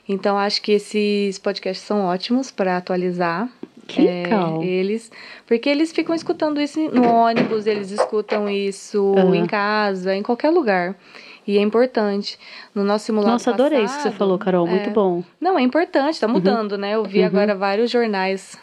Então, 0.09 0.37
acho 0.37 0.61
que 0.63 0.73
esses 0.73 1.39
podcasts 1.39 1.87
são 1.87 2.05
ótimos 2.05 2.51
para 2.51 2.77
atualizar. 2.77 3.49
Que 3.87 4.07
é, 4.07 4.23
legal. 4.25 4.63
Eles, 4.65 5.13
porque 5.47 5.69
eles 5.69 5.93
ficam 5.93 6.13
escutando 6.13 6.61
isso 6.61 6.81
no 6.91 7.09
ônibus, 7.09 7.67
eles 7.67 7.93
escutam 7.93 8.49
isso 8.49 9.01
uhum. 9.01 9.33
em 9.33 9.47
casa, 9.47 10.15
em 10.15 10.23
qualquer 10.23 10.51
lugar. 10.51 10.97
E 11.47 11.59
é 11.59 11.61
importante. 11.61 12.39
No 12.75 12.83
nosso 12.83 13.07
simulado 13.07 13.33
Nossa, 13.33 13.51
adorei 13.53 13.83
passado, 13.83 13.99
isso 13.99 14.03
que 14.05 14.11
você 14.11 14.19
falou, 14.19 14.39
Carol. 14.39 14.67
Muito 14.67 14.91
é, 14.91 14.93
bom. 14.93 15.23
Não, 15.41 15.59
é 15.59 15.63
importante, 15.63 16.15
está 16.15 16.27
mudando, 16.27 16.73
uhum. 16.73 16.79
né? 16.79 16.95
Eu 16.95 17.05
vi 17.05 17.21
uhum. 17.21 17.27
agora 17.27 17.55
vários 17.55 17.91
jornais 17.91 18.59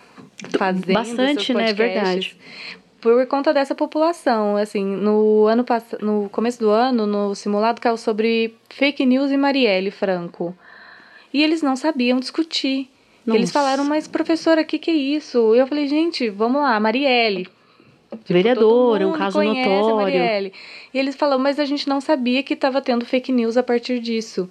fazendo 0.58 0.94
Bastante, 0.94 1.54
né? 1.54 1.70
É 1.70 1.74
verdade. 1.74 2.38
Por 3.00 3.26
conta 3.28 3.54
dessa 3.54 3.76
população, 3.76 4.56
assim, 4.56 4.86
no 4.86 5.46
ano 5.46 5.66
no 6.02 6.30
começo 6.30 6.60
do 6.60 6.70
ano, 6.70 7.06
no 7.06 7.36
simulado 7.36 7.82
caiu 7.82 7.98
sobre 7.98 8.56
fake 8.70 9.06
news 9.06 9.30
e 9.32 9.38
Marielle 9.38 9.92
Franco. 9.92 10.56
E 11.34 11.44
eles 11.44 11.62
não 11.62 11.76
sabiam 11.76 12.20
discutir. 12.20 12.90
Eles 13.28 13.52
falaram, 13.52 13.86
mas 13.86 14.08
professora, 14.08 14.62
o 14.62 14.66
que, 14.66 14.78
que 14.78 14.92
é 14.92 14.96
isso? 14.96 15.56
Eu 15.56 15.66
falei, 15.66 15.88
gente, 15.88 16.30
vamos 16.30 16.62
lá, 16.62 16.78
Marielle. 16.80 17.48
Tipo, 18.18 18.34
Vereadora, 18.34 19.08
um 19.08 19.14
caso 19.14 19.42
notório. 19.42 20.52
E 20.94 21.00
eles 21.00 21.16
falaram, 21.16 21.42
mas 21.42 21.60
a 21.60 21.66
gente 21.66 21.88
não 21.88 22.00
sabia 22.00 22.44
que 22.44 22.54
estava 22.54 22.82
tendo 22.82 23.06
fake 23.06 23.32
news 23.32 23.58
a 23.58 23.64
partir 23.64 24.00
disso. 24.00 24.50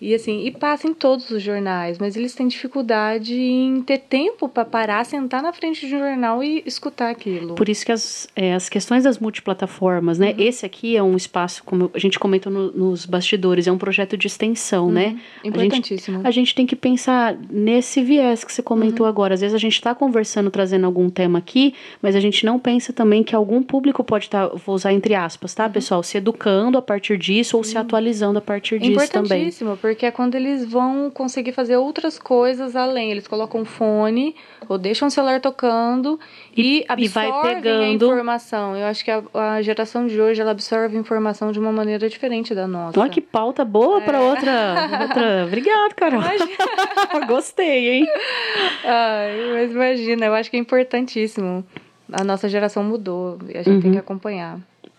E 0.00 0.14
assim, 0.14 0.44
e 0.44 0.50
passa 0.50 0.86
em 0.86 0.92
todos 0.92 1.30
os 1.30 1.42
jornais, 1.42 1.98
mas 1.98 2.16
eles 2.16 2.34
têm 2.34 2.46
dificuldade 2.46 3.34
em 3.34 3.80
ter 3.80 3.98
tempo 3.98 4.46
para 4.46 4.64
parar, 4.64 5.04
sentar 5.06 5.42
na 5.42 5.54
frente 5.54 5.86
de 5.86 5.94
um 5.94 5.98
jornal 5.98 6.44
e 6.44 6.62
escutar 6.66 7.08
aquilo. 7.08 7.54
Por 7.54 7.68
isso 7.68 7.84
que 7.84 7.92
as, 7.92 8.28
é, 8.36 8.52
as 8.52 8.68
questões 8.68 9.04
das 9.04 9.18
multiplataformas, 9.18 10.18
né? 10.18 10.34
Uhum. 10.36 10.44
Esse 10.44 10.66
aqui 10.66 10.96
é 10.96 11.02
um 11.02 11.16
espaço, 11.16 11.64
como 11.64 11.90
a 11.94 11.98
gente 11.98 12.18
comentou 12.18 12.52
no, 12.52 12.70
nos 12.72 13.06
bastidores, 13.06 13.66
é 13.66 13.72
um 13.72 13.78
projeto 13.78 14.18
de 14.18 14.26
extensão, 14.26 14.90
né? 14.90 15.06
uhum. 15.06 15.14
né? 15.14 15.20
Importantíssimo. 15.44 16.18
A 16.18 16.20
gente, 16.20 16.28
a 16.28 16.30
gente, 16.30 16.54
tem 16.54 16.66
que 16.66 16.76
pensar 16.76 17.34
nesse 17.50 18.02
viés 18.02 18.44
que 18.44 18.52
você 18.52 18.62
comentou 18.62 19.06
uhum. 19.06 19.10
agora. 19.10 19.32
Às 19.32 19.40
vezes 19.40 19.54
a 19.54 19.58
gente 19.58 19.74
está 19.74 19.94
conversando, 19.94 20.50
trazendo 20.50 20.84
algum 20.84 21.08
tema 21.08 21.38
aqui, 21.38 21.74
mas 22.02 22.14
a 22.14 22.20
gente 22.20 22.44
não 22.44 22.58
pensa 22.58 22.92
também 22.92 23.22
que 23.22 23.34
algum 23.34 23.62
público 23.62 24.04
pode 24.04 24.26
estar, 24.26 24.48
tá, 24.48 24.56
vou 24.56 24.74
usar 24.74 24.92
entre 24.92 25.14
aspas, 25.14 25.54
tá, 25.54 25.64
uhum. 25.64 25.72
pessoal? 25.72 26.02
Se 26.02 26.18
educando 26.18 26.76
a 26.76 26.82
partir 26.82 27.16
disso 27.16 27.56
ou 27.56 27.64
se 27.64 27.78
atualizando 27.78 28.38
a 28.38 28.42
partir 28.42 28.78
disso 28.78 29.10
também. 29.10 29.38
Importantíssimo, 29.38 29.76
porque 29.86 30.04
é 30.04 30.10
quando 30.10 30.34
eles 30.34 30.64
vão 30.64 31.08
conseguir 31.10 31.52
fazer 31.52 31.76
outras 31.76 32.18
coisas 32.18 32.74
além. 32.74 33.12
Eles 33.12 33.28
colocam 33.28 33.64
fone 33.64 34.34
ou 34.68 34.76
deixam 34.76 35.06
o 35.06 35.10
celular 35.10 35.40
tocando 35.40 36.18
e, 36.56 36.80
e 36.80 36.84
absorvem 36.88 37.30
e 37.30 37.42
vai 37.42 37.54
pegando... 37.54 37.82
a 37.82 37.88
informação. 37.88 38.76
Eu 38.76 38.86
acho 38.86 39.04
que 39.04 39.10
a, 39.12 39.22
a, 39.32 39.62
geração 39.62 40.08
de 40.08 40.20
hoje 40.20 40.40
ela 40.40 40.50
absorve 40.50 40.96
informação 40.98 41.52
de 41.52 41.60
uma 41.60 41.70
maneira 41.70 42.08
diferente 42.08 42.52
da 42.52 42.66
nossa. 42.66 42.98
Olha 42.98 43.08
que 43.08 43.20
pauta 43.20 43.64
boa 43.64 43.98
é. 43.98 44.04
para 44.04 44.20
outra, 44.20 44.74
outra. 45.02 45.44
Obrigado, 45.46 45.94
Carol. 45.94 46.20
Gostei, 47.28 47.88
hein? 47.88 48.06
Ai, 48.84 49.52
mas 49.52 49.70
imagina, 49.70 50.26
eu 50.26 50.34
acho 50.34 50.50
que 50.50 50.56
é 50.56 50.60
importantíssimo. 50.60 51.64
A 52.12 52.24
nossa 52.24 52.48
geração 52.48 52.82
mudou 52.82 53.38
e 53.48 53.56
a 53.56 53.62
gente 53.62 53.76
uhum. 53.76 53.82
tem 53.82 53.92
que 53.92 53.98
acompanhar. 53.98 54.58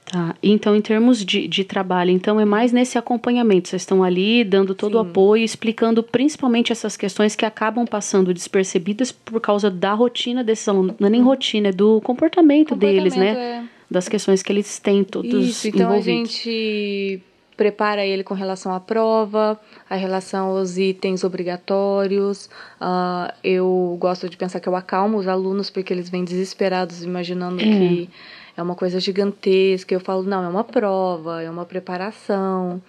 Tá, 0.10 0.36
então 0.42 0.74
em 0.74 0.80
termos 0.80 1.26
de, 1.26 1.50
de 1.50 1.66
trabalho, 1.66 2.12
então 2.12 2.40
é 2.40 2.46
mais 2.46 2.72
nesse 2.72 2.98
acompanhamento, 2.98 3.68
vocês 3.68 3.82
estão 3.82 4.02
ali 4.02 4.42
dando 4.46 4.74
todo 4.74 4.94
Sim. 4.94 4.98
o 4.98 5.00
apoio, 5.02 5.44
explicando 5.44 6.02
principalmente 6.02 6.72
essas 6.72 6.96
questões 6.96 7.36
que 7.36 7.46
acabam 7.46 7.86
passando 7.86 8.34
despercebidas 8.34 9.12
por 9.12 9.42
causa 9.42 9.70
da 9.70 9.94
rotina 9.94 10.46
desses 10.46 10.66
alunos, 10.70 10.96
não 10.98 11.08
é 11.08 11.10
nem 11.12 11.22
rotina, 11.22 11.70
é 11.70 11.72
do 11.74 12.00
comportamento, 12.00 12.70
comportamento 12.70 12.76
deles, 12.76 13.18
né? 13.18 13.64
É. 13.64 13.64
Das 13.92 14.08
questões 14.08 14.42
que 14.42 14.52
eles 14.52 14.80
têm 14.80 15.04
todos 15.04 15.46
Isso, 15.46 15.68
então 15.68 15.90
envolvidos. 15.90 16.08
a 16.08 16.26
gente 16.26 17.22
prepara 17.58 18.06
ele 18.06 18.24
com 18.24 18.34
relação 18.34 18.74
à 18.74 18.80
prova, 18.80 19.60
a 19.90 19.96
relação 19.96 20.56
aos 20.56 20.78
itens 20.78 21.24
obrigatórios. 21.24 22.46
Uh, 22.80 23.34
eu 23.44 23.98
gosto 24.00 24.30
de 24.30 24.38
pensar 24.38 24.60
que 24.60 24.70
eu 24.70 24.76
acalmo 24.76 25.18
os 25.18 25.28
alunos 25.28 25.70
porque 25.70 25.92
eles 25.92 26.10
vêm 26.10 26.24
desesperados 26.24 27.04
imaginando 27.04 27.60
é. 27.60 27.64
que 27.64 28.10
é 28.58 28.62
uma 28.62 28.76
coisa 28.76 29.00
gigantesca. 29.00 29.94
Eu 29.94 30.00
falo, 30.00 30.24
não, 30.24 30.44
é 30.44 30.48
uma 30.48 30.64
prova, 30.64 31.44
é 31.44 31.50
uma 31.50 31.64
preparação. 31.64 32.82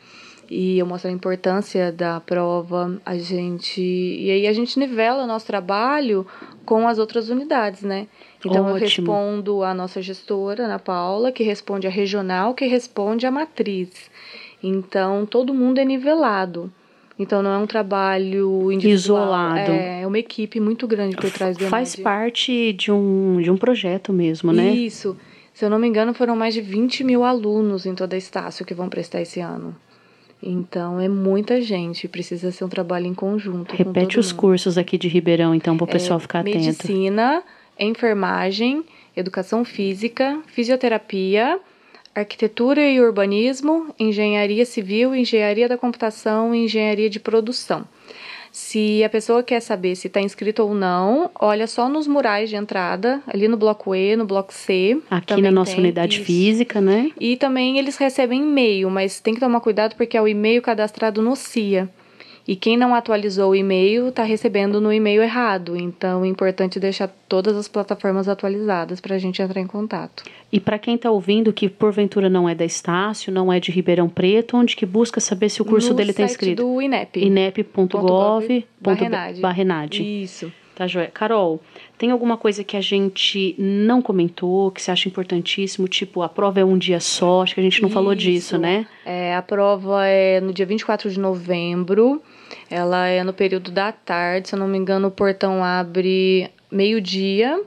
E 0.50 0.78
eu 0.78 0.86
mostro 0.86 1.10
a 1.10 1.12
importância 1.12 1.92
da 1.92 2.20
prova. 2.20 2.98
A 3.04 3.18
gente. 3.18 3.82
E 3.82 4.30
aí 4.30 4.46
a 4.46 4.52
gente 4.54 4.78
nivela 4.78 5.24
o 5.24 5.26
nosso 5.26 5.46
trabalho 5.46 6.26
com 6.64 6.88
as 6.88 6.98
outras 6.98 7.28
unidades, 7.28 7.82
né? 7.82 8.08
Então 8.40 8.62
Ótimo. 8.62 8.68
eu 8.70 8.74
respondo 8.80 9.62
a 9.62 9.74
nossa 9.74 10.00
gestora, 10.00 10.64
Ana 10.64 10.78
Paula, 10.78 11.30
que 11.30 11.42
responde 11.42 11.86
a 11.86 11.90
regional, 11.90 12.54
que 12.54 12.66
responde 12.66 13.26
a 13.26 13.30
matriz. 13.30 14.10
Então 14.62 15.26
todo 15.26 15.52
mundo 15.52 15.78
é 15.78 15.84
nivelado. 15.84 16.72
Então 17.18 17.42
não 17.42 17.50
é 17.50 17.58
um 17.58 17.66
trabalho 17.66 18.70
individual, 18.72 19.24
isolado. 19.24 19.72
É, 19.72 20.06
uma 20.06 20.18
equipe 20.18 20.60
muito 20.60 20.86
grande 20.86 21.16
por 21.16 21.30
trás 21.30 21.56
do 21.56 21.66
Faz 21.66 21.96
parte 21.96 22.72
de 22.72 22.92
um, 22.92 23.40
de 23.42 23.50
um 23.50 23.56
projeto 23.56 24.12
mesmo, 24.12 24.52
né? 24.52 24.70
Isso. 24.70 25.16
Se 25.58 25.64
eu 25.64 25.70
não 25.70 25.78
me 25.80 25.88
engano, 25.88 26.14
foram 26.14 26.36
mais 26.36 26.54
de 26.54 26.60
20 26.60 27.02
mil 27.02 27.24
alunos 27.24 27.84
em 27.84 27.92
toda 27.92 28.14
a 28.14 28.16
Estácio 28.16 28.64
que 28.64 28.72
vão 28.72 28.88
prestar 28.88 29.22
esse 29.22 29.40
ano. 29.40 29.74
Então 30.40 31.00
é 31.00 31.08
muita 31.08 31.60
gente, 31.60 32.06
precisa 32.06 32.52
ser 32.52 32.62
um 32.62 32.68
trabalho 32.68 33.06
em 33.06 33.12
conjunto. 33.12 33.74
Repete 33.74 34.20
os 34.20 34.30
mundo. 34.30 34.40
cursos 34.40 34.78
aqui 34.78 34.96
de 34.96 35.08
Ribeirão, 35.08 35.52
então, 35.52 35.76
para 35.76 35.82
o 35.82 35.88
pessoal 35.88 36.20
é, 36.20 36.22
ficar 36.22 36.40
atento. 36.42 36.58
Medicina, 36.58 37.42
enfermagem, 37.76 38.84
educação 39.16 39.64
física, 39.64 40.40
fisioterapia, 40.46 41.58
arquitetura 42.14 42.88
e 42.88 43.00
urbanismo, 43.00 43.92
engenharia 43.98 44.64
civil, 44.64 45.12
engenharia 45.12 45.68
da 45.68 45.76
computação 45.76 46.54
e 46.54 46.66
engenharia 46.66 47.10
de 47.10 47.18
produção. 47.18 47.84
Se 48.52 49.02
a 49.04 49.08
pessoa 49.08 49.42
quer 49.42 49.60
saber 49.60 49.94
se 49.96 50.06
está 50.06 50.20
inscrito 50.20 50.62
ou 50.62 50.74
não, 50.74 51.30
olha 51.38 51.66
só 51.66 51.88
nos 51.88 52.06
murais 52.06 52.48
de 52.48 52.56
entrada, 52.56 53.22
ali 53.26 53.48
no 53.48 53.56
bloco 53.56 53.94
E, 53.94 54.16
no 54.16 54.24
bloco 54.24 54.52
C. 54.52 54.98
Aqui 55.10 55.40
na 55.40 55.50
nossa 55.50 55.76
unidade 55.76 56.16
isso. 56.16 56.24
física, 56.24 56.80
né? 56.80 57.10
E 57.20 57.36
também 57.36 57.78
eles 57.78 57.96
recebem 57.96 58.42
e-mail, 58.42 58.90
mas 58.90 59.20
tem 59.20 59.34
que 59.34 59.40
tomar 59.40 59.60
cuidado 59.60 59.94
porque 59.96 60.16
é 60.16 60.22
o 60.22 60.28
e-mail 60.28 60.62
cadastrado 60.62 61.22
no 61.22 61.36
CIA. 61.36 61.88
E 62.48 62.56
quem 62.56 62.78
não 62.78 62.94
atualizou 62.94 63.50
o 63.50 63.54
e-mail 63.54 64.08
está 64.08 64.22
recebendo 64.22 64.80
no 64.80 64.90
e-mail 64.90 65.22
errado. 65.22 65.76
Então 65.76 66.24
é 66.24 66.28
importante 66.28 66.80
deixar 66.80 67.06
todas 67.28 67.54
as 67.54 67.68
plataformas 67.68 68.26
atualizadas 68.26 69.02
para 69.02 69.16
a 69.16 69.18
gente 69.18 69.42
entrar 69.42 69.60
em 69.60 69.66
contato. 69.66 70.24
E 70.50 70.58
para 70.58 70.78
quem 70.78 70.94
está 70.94 71.10
ouvindo 71.10 71.52
que 71.52 71.68
porventura 71.68 72.30
não 72.30 72.48
é 72.48 72.54
da 72.54 72.64
Estácio, 72.64 73.30
não 73.30 73.52
é 73.52 73.60
de 73.60 73.70
Ribeirão 73.70 74.08
Preto, 74.08 74.56
onde 74.56 74.74
que 74.74 74.86
busca 74.86 75.20
saber 75.20 75.50
se 75.50 75.60
o 75.60 75.64
curso 75.66 75.90
no 75.90 75.96
dele 75.96 76.12
está 76.12 76.22
inscrito? 76.22 76.62
do 76.62 76.80
INEP. 76.80 77.20
inep.gov.br. 77.22 78.64
Isso. 80.02 80.50
Tá, 80.74 80.86
joia. 80.86 81.10
Carol, 81.12 81.60
tem 81.98 82.12
alguma 82.12 82.36
coisa 82.36 82.62
que 82.64 82.76
a 82.76 82.80
gente 82.80 83.54
não 83.58 84.00
comentou, 84.00 84.70
que 84.70 84.80
você 84.80 84.92
acha 84.92 85.08
importantíssimo? 85.08 85.88
Tipo, 85.88 86.22
a 86.22 86.28
prova 86.28 86.60
é 86.60 86.64
um 86.64 86.78
dia 86.78 87.00
só, 87.00 87.42
acho 87.42 87.52
que 87.52 87.60
a 87.60 87.64
gente 87.64 87.82
não 87.82 87.88
Isso. 87.88 87.94
falou 87.94 88.14
disso, 88.14 88.56
né? 88.56 88.86
É, 89.04 89.34
a 89.34 89.42
prova 89.42 90.06
é 90.06 90.40
no 90.40 90.52
dia 90.52 90.64
24 90.64 91.10
de 91.10 91.18
novembro. 91.18 92.22
Ela 92.70 93.06
é 93.08 93.22
no 93.24 93.32
período 93.32 93.70
da 93.70 93.92
tarde, 93.92 94.48
se 94.48 94.54
eu 94.54 94.58
não 94.58 94.68
me 94.68 94.78
engano, 94.78 95.08
o 95.08 95.10
portão 95.10 95.64
abre 95.64 96.50
meio-dia 96.70 97.60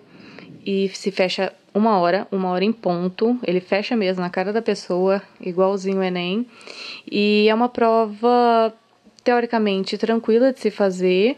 e 0.66 0.90
se 0.90 1.12
fecha 1.12 1.54
uma 1.74 1.98
hora, 2.00 2.28
uma 2.32 2.50
hora 2.50 2.64
em 2.64 2.72
ponto. 2.72 3.38
Ele 3.44 3.60
fecha 3.60 3.96
mesmo 3.96 4.22
na 4.22 4.30
cara 4.30 4.54
da 4.54 4.62
pessoa, 4.62 5.22
igualzinho 5.40 6.00
o 6.00 6.04
Enem. 6.04 6.46
E 7.10 7.48
é 7.50 7.54
uma 7.54 7.70
prova 7.70 8.74
teoricamente 9.24 9.98
tranquila 9.98 10.52
de 10.52 10.60
se 10.60 10.72
fazer, 10.72 11.38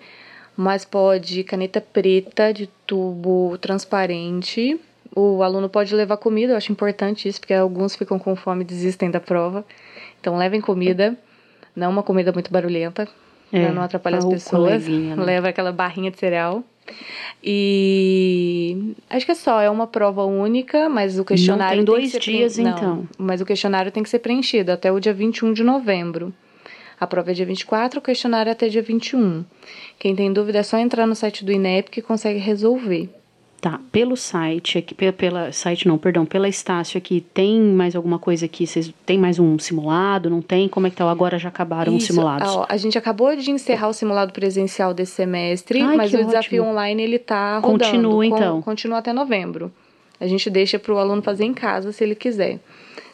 mas 0.56 0.86
pode 0.86 1.44
caneta 1.44 1.82
preta 1.82 2.54
de 2.54 2.68
tubo 2.86 3.58
transparente. 3.60 4.80
O 5.16 5.44
aluno 5.44 5.70
pode 5.70 5.94
levar 5.94 6.18
comida, 6.18 6.54
eu 6.54 6.58
acho 6.58 6.72
importante 6.72 7.28
isso, 7.28 7.40
porque 7.40 7.54
alguns 7.54 7.96
ficam 7.96 8.18
com 8.18 8.36
fome 8.36 8.64
e 8.64 8.66
desistem 8.66 9.12
da 9.12 9.20
prova. 9.20 9.64
Então 10.20 10.38
levem 10.38 10.60
comida, 10.60 11.16
não 11.76 11.92
uma 11.92 12.02
comida 12.02 12.32
muito 12.32 12.52
barulhenta, 12.52 13.08
é, 13.54 13.66
para 13.66 13.74
não 13.74 13.84
atrapalhar 13.84 14.18
as 14.18 14.26
pessoas. 14.26 14.88
Né? 14.88 15.16
Leva 15.16 15.50
aquela 15.50 15.72
barrinha 15.72 16.10
de 16.10 16.18
cereal. 16.18 16.64
E 17.42 18.96
acho 19.10 19.26
que 19.26 19.32
é 19.32 19.36
só, 19.36 19.62
é 19.62 19.70
uma 19.70 19.88
prova 19.88 20.24
única, 20.24 20.90
mas 20.90 21.20
o 21.20 21.24
questionário 21.24 21.78
não 21.78 21.86
tem 21.86 22.02
dois 22.02 22.12
tem 22.12 22.20
dias 22.20 22.58
então. 22.58 22.96
Não, 22.96 23.08
mas 23.18 23.42
o 23.42 23.46
questionário 23.46 23.92
tem 23.92 24.02
que 24.04 24.10
ser 24.10 24.20
preenchido 24.20 24.72
até 24.72 24.92
o 24.92 25.00
dia 25.00 25.14
21 25.14 25.54
de 25.54 25.64
novembro. 25.64 26.34
A 27.00 27.08
prova 27.08 27.32
é 27.32 27.34
dia 27.34 27.46
24, 27.46 28.00
o 28.00 28.02
questionário 28.02 28.50
é 28.50 28.54
até 28.54 28.68
dia 28.68 28.82
21. 28.82 29.44
Quem 30.00 30.16
tem 30.16 30.32
dúvida 30.32 30.60
é 30.60 30.64
só 30.64 30.78
entrar 30.78 31.06
no 31.06 31.16
site 31.16 31.44
do 31.44 31.52
INEP 31.52 31.90
que 31.90 32.02
consegue 32.02 32.40
resolver. 32.40 33.10
Tá, 33.64 33.80
pelo 33.94 34.18
site, 34.18 34.80
aqui, 34.80 34.94
pela, 34.94 35.14
pela 35.14 35.52
site 35.54 35.88
não, 35.88 35.98
perdão, 35.98 36.26
pela 36.26 36.50
Estácio 36.50 36.98
aqui, 36.98 37.26
tem 37.34 37.62
mais 37.62 37.96
alguma 37.96 38.20
coisa 38.20 38.46
aqui? 38.46 38.68
Vocês 38.68 38.94
tem 39.06 39.18
mais 39.18 39.40
um 39.40 39.58
simulado? 39.58 40.30
Não 40.30 40.42
tem? 40.42 40.68
Como 40.68 40.86
é 40.86 40.90
que 40.90 40.98
tá? 40.98 41.10
Agora 41.10 41.40
já 41.40 41.48
acabaram 41.48 41.96
Isso, 41.96 42.00
os 42.00 42.08
simulados? 42.08 42.50
Ó, 42.50 42.66
a 42.68 42.76
gente 42.76 42.98
acabou 42.98 43.34
de 43.38 43.50
encerrar 43.50 43.88
o 43.88 43.94
simulado 43.94 44.34
presencial 44.34 44.94
desse 44.94 45.14
semestre, 45.14 45.82
Ai, 45.82 45.96
mas 45.96 46.12
o 46.12 46.18
ótimo. 46.18 46.30
desafio 46.30 46.66
online 46.66 47.04
ele 47.04 47.18
tá 47.18 47.60
rodando. 47.60 47.86
Continua 47.86 48.26
então. 48.26 48.62
continua 48.62 48.98
até 48.98 49.14
novembro. 49.14 49.72
A 50.20 50.28
gente 50.28 50.50
deixa 50.50 50.78
para 50.78 50.94
o 50.94 50.98
aluno 50.98 51.22
fazer 51.22 51.46
em 51.46 51.54
casa 51.54 51.94
se 51.94 52.04
ele 52.04 52.16
quiser. 52.16 52.60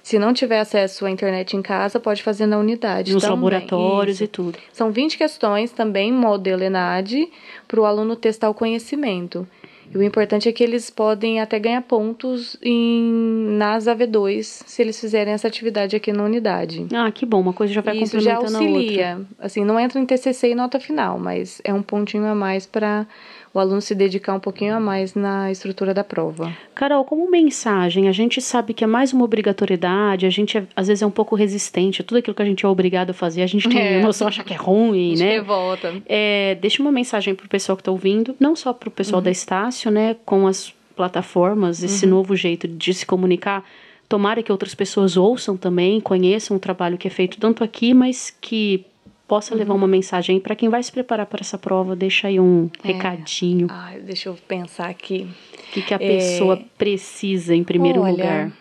Se 0.01 0.17
não 0.17 0.33
tiver 0.33 0.59
acesso 0.59 1.05
à 1.05 1.11
internet 1.11 1.55
em 1.55 1.61
casa, 1.61 1.99
pode 1.99 2.23
fazer 2.23 2.47
na 2.47 2.57
unidade. 2.57 3.13
Nos 3.13 3.21
também. 3.21 3.35
laboratórios 3.35 4.15
Isso. 4.15 4.23
e 4.23 4.27
tudo. 4.27 4.57
São 4.73 4.91
20 4.91 5.15
questões 5.15 5.71
também, 5.71 6.11
modelo 6.11 6.63
ENAD, 6.63 7.29
para 7.67 7.79
o 7.79 7.85
aluno 7.85 8.15
testar 8.15 8.49
o 8.49 8.53
conhecimento. 8.55 9.47
E 9.93 9.97
o 9.97 10.03
importante 10.03 10.47
é 10.47 10.51
que 10.51 10.63
eles 10.63 10.89
podem 10.89 11.39
até 11.39 11.57
ganhar 11.57 11.81
pontos 11.81 12.57
em, 12.61 13.57
nas 13.57 13.85
AV2 13.85 14.43
se 14.43 14.81
eles 14.81 14.99
fizerem 14.99 15.33
essa 15.33 15.47
atividade 15.47 15.95
aqui 15.95 16.13
na 16.13 16.23
unidade. 16.23 16.85
Ah, 16.93 17.11
que 17.11 17.25
bom, 17.25 17.41
uma 17.41 17.53
coisa 17.53 17.73
já 17.73 17.81
vai 17.81 17.97
Isso 17.97 18.19
já 18.19 18.35
auxilia. 18.35 19.21
Assim, 19.39 19.65
não 19.65 19.79
entra 19.79 19.99
em 19.99 20.05
TCC 20.05 20.51
e 20.51 20.55
nota 20.55 20.79
final, 20.79 21.19
mas 21.19 21.61
é 21.63 21.73
um 21.73 21.81
pontinho 21.81 22.25
a 22.25 22.35
mais 22.35 22.65
para 22.65 23.07
o 23.53 23.59
aluno 23.59 23.81
se 23.81 23.95
dedicar 23.95 24.33
um 24.33 24.39
pouquinho 24.39 24.75
a 24.75 24.79
mais 24.79 25.15
na 25.15 25.51
estrutura 25.51 25.93
da 25.93 26.03
prova. 26.03 26.55
Carol, 26.75 27.03
como 27.03 27.29
mensagem, 27.29 28.07
a 28.07 28.11
gente 28.11 28.41
sabe 28.41 28.73
que 28.73 28.83
é 28.83 28.87
mais 28.87 29.11
uma 29.11 29.25
obrigatoriedade, 29.25 30.25
a 30.25 30.29
gente 30.29 30.57
é, 30.57 30.63
às 30.75 30.87
vezes 30.87 31.01
é 31.01 31.05
um 31.05 31.11
pouco 31.11 31.35
resistente, 31.35 32.03
tudo 32.03 32.19
aquilo 32.19 32.35
que 32.35 32.41
a 32.41 32.45
gente 32.45 32.65
é 32.65 32.69
obrigado 32.69 33.09
a 33.09 33.13
fazer, 33.13 33.41
a 33.41 33.47
gente 33.47 33.67
tem 33.67 33.79
é. 33.97 34.01
noção, 34.01 34.27
acha 34.27 34.43
que 34.43 34.53
é 34.53 34.57
ruim, 34.57 35.17
né? 35.17 35.31
Revolta. 35.33 35.93
É, 36.05 36.55
deixa 36.61 36.81
uma 36.81 36.91
mensagem 36.91 37.33
para 37.33 37.45
o 37.45 37.49
pessoal 37.49 37.75
que 37.75 37.81
está 37.81 37.91
ouvindo, 37.91 38.35
não 38.39 38.55
só 38.55 38.71
para 38.71 38.89
o 38.89 38.91
pessoal 38.91 39.19
uhum. 39.19 39.23
da 39.23 39.31
Estácio, 39.31 39.78
né, 39.87 40.15
com 40.25 40.47
as 40.47 40.73
plataformas, 40.95 41.81
esse 41.81 42.05
uhum. 42.05 42.11
novo 42.11 42.35
jeito 42.35 42.67
de 42.67 42.93
se 42.93 43.05
comunicar. 43.05 43.63
Tomara 44.09 44.43
que 44.43 44.51
outras 44.51 44.75
pessoas 44.75 45.15
ouçam 45.15 45.55
também, 45.55 46.01
conheçam 46.01 46.57
o 46.57 46.59
trabalho 46.59 46.97
que 46.97 47.07
é 47.07 47.11
feito 47.11 47.37
tanto 47.39 47.63
aqui, 47.63 47.93
mas 47.93 48.35
que 48.41 48.85
possa 49.29 49.53
levar 49.53 49.75
uma 49.75 49.87
mensagem 49.87 50.39
para 50.39 50.55
quem 50.55 50.67
vai 50.67 50.81
se 50.81 50.91
preparar 50.91 51.27
para 51.27 51.39
essa 51.39 51.57
prova. 51.57 51.95
Deixa 51.95 52.27
aí 52.27 52.39
um 52.39 52.69
é. 52.83 52.87
recadinho. 52.87 53.67
Ai, 53.69 53.99
deixa 53.99 54.27
eu 54.27 54.37
pensar 54.47 54.89
aqui. 54.89 55.29
O 55.69 55.71
que, 55.71 55.83
que 55.83 55.93
a 55.93 55.97
é... 55.97 55.99
pessoa 55.99 56.59
precisa 56.77 57.55
em 57.55 57.63
primeiro 57.63 58.01
Olha, 58.01 58.11
lugar? 58.11 58.51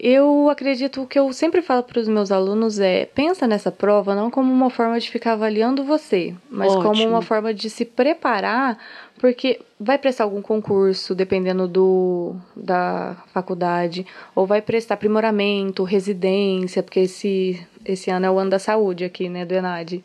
Eu 0.00 0.48
acredito 0.48 1.04
que 1.06 1.18
eu 1.18 1.32
sempre 1.32 1.60
falo 1.60 1.82
para 1.82 2.00
os 2.00 2.06
meus 2.06 2.30
alunos 2.30 2.78
é 2.78 3.06
pensa 3.06 3.48
nessa 3.48 3.72
prova 3.72 4.14
não 4.14 4.30
como 4.30 4.52
uma 4.52 4.70
forma 4.70 4.98
de 5.00 5.10
ficar 5.10 5.32
avaliando 5.32 5.82
você, 5.82 6.34
mas 6.48 6.72
Ótimo. 6.72 6.82
como 6.84 7.08
uma 7.08 7.20
forma 7.20 7.52
de 7.52 7.68
se 7.68 7.84
preparar, 7.84 8.78
porque 9.18 9.60
vai 9.78 9.98
prestar 9.98 10.24
algum 10.24 10.40
concurso, 10.40 11.14
dependendo 11.14 11.66
do 11.68 12.36
da 12.56 13.16
faculdade, 13.32 14.06
ou 14.34 14.46
vai 14.46 14.62
prestar 14.62 14.94
aprimoramento, 14.94 15.82
residência, 15.84 16.82
porque 16.82 17.00
esse 17.00 17.66
esse 17.84 18.10
ano 18.10 18.26
é 18.26 18.30
o 18.30 18.38
ano 18.38 18.50
da 18.50 18.58
saúde 18.58 19.04
aqui, 19.04 19.28
né, 19.28 19.44
do 19.44 19.54
ENAD 19.54 20.04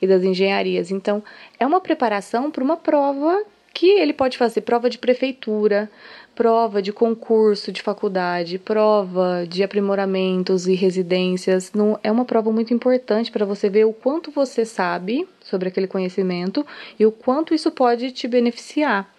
e 0.00 0.06
das 0.06 0.22
engenharias. 0.22 0.90
Então, 0.90 1.22
é 1.58 1.66
uma 1.66 1.80
preparação 1.80 2.50
para 2.50 2.64
uma 2.64 2.76
prova 2.76 3.44
que 3.72 3.86
ele 3.86 4.12
pode 4.12 4.36
fazer 4.36 4.62
prova 4.62 4.90
de 4.90 4.98
prefeitura, 4.98 5.90
prova 6.34 6.80
de 6.80 6.92
concurso 6.92 7.70
de 7.70 7.82
faculdade, 7.82 8.58
prova 8.58 9.44
de 9.48 9.62
aprimoramentos 9.62 10.66
e 10.66 10.74
residências. 10.74 11.72
Não, 11.72 11.98
é 12.02 12.10
uma 12.10 12.24
prova 12.24 12.50
muito 12.50 12.72
importante 12.72 13.30
para 13.30 13.44
você 13.44 13.68
ver 13.68 13.84
o 13.84 13.92
quanto 13.92 14.30
você 14.30 14.64
sabe 14.64 15.28
sobre 15.50 15.68
aquele 15.68 15.86
conhecimento 15.86 16.66
e 16.98 17.04
o 17.04 17.12
quanto 17.12 17.54
isso 17.54 17.70
pode 17.70 18.10
te 18.12 18.26
beneficiar. 18.26 19.12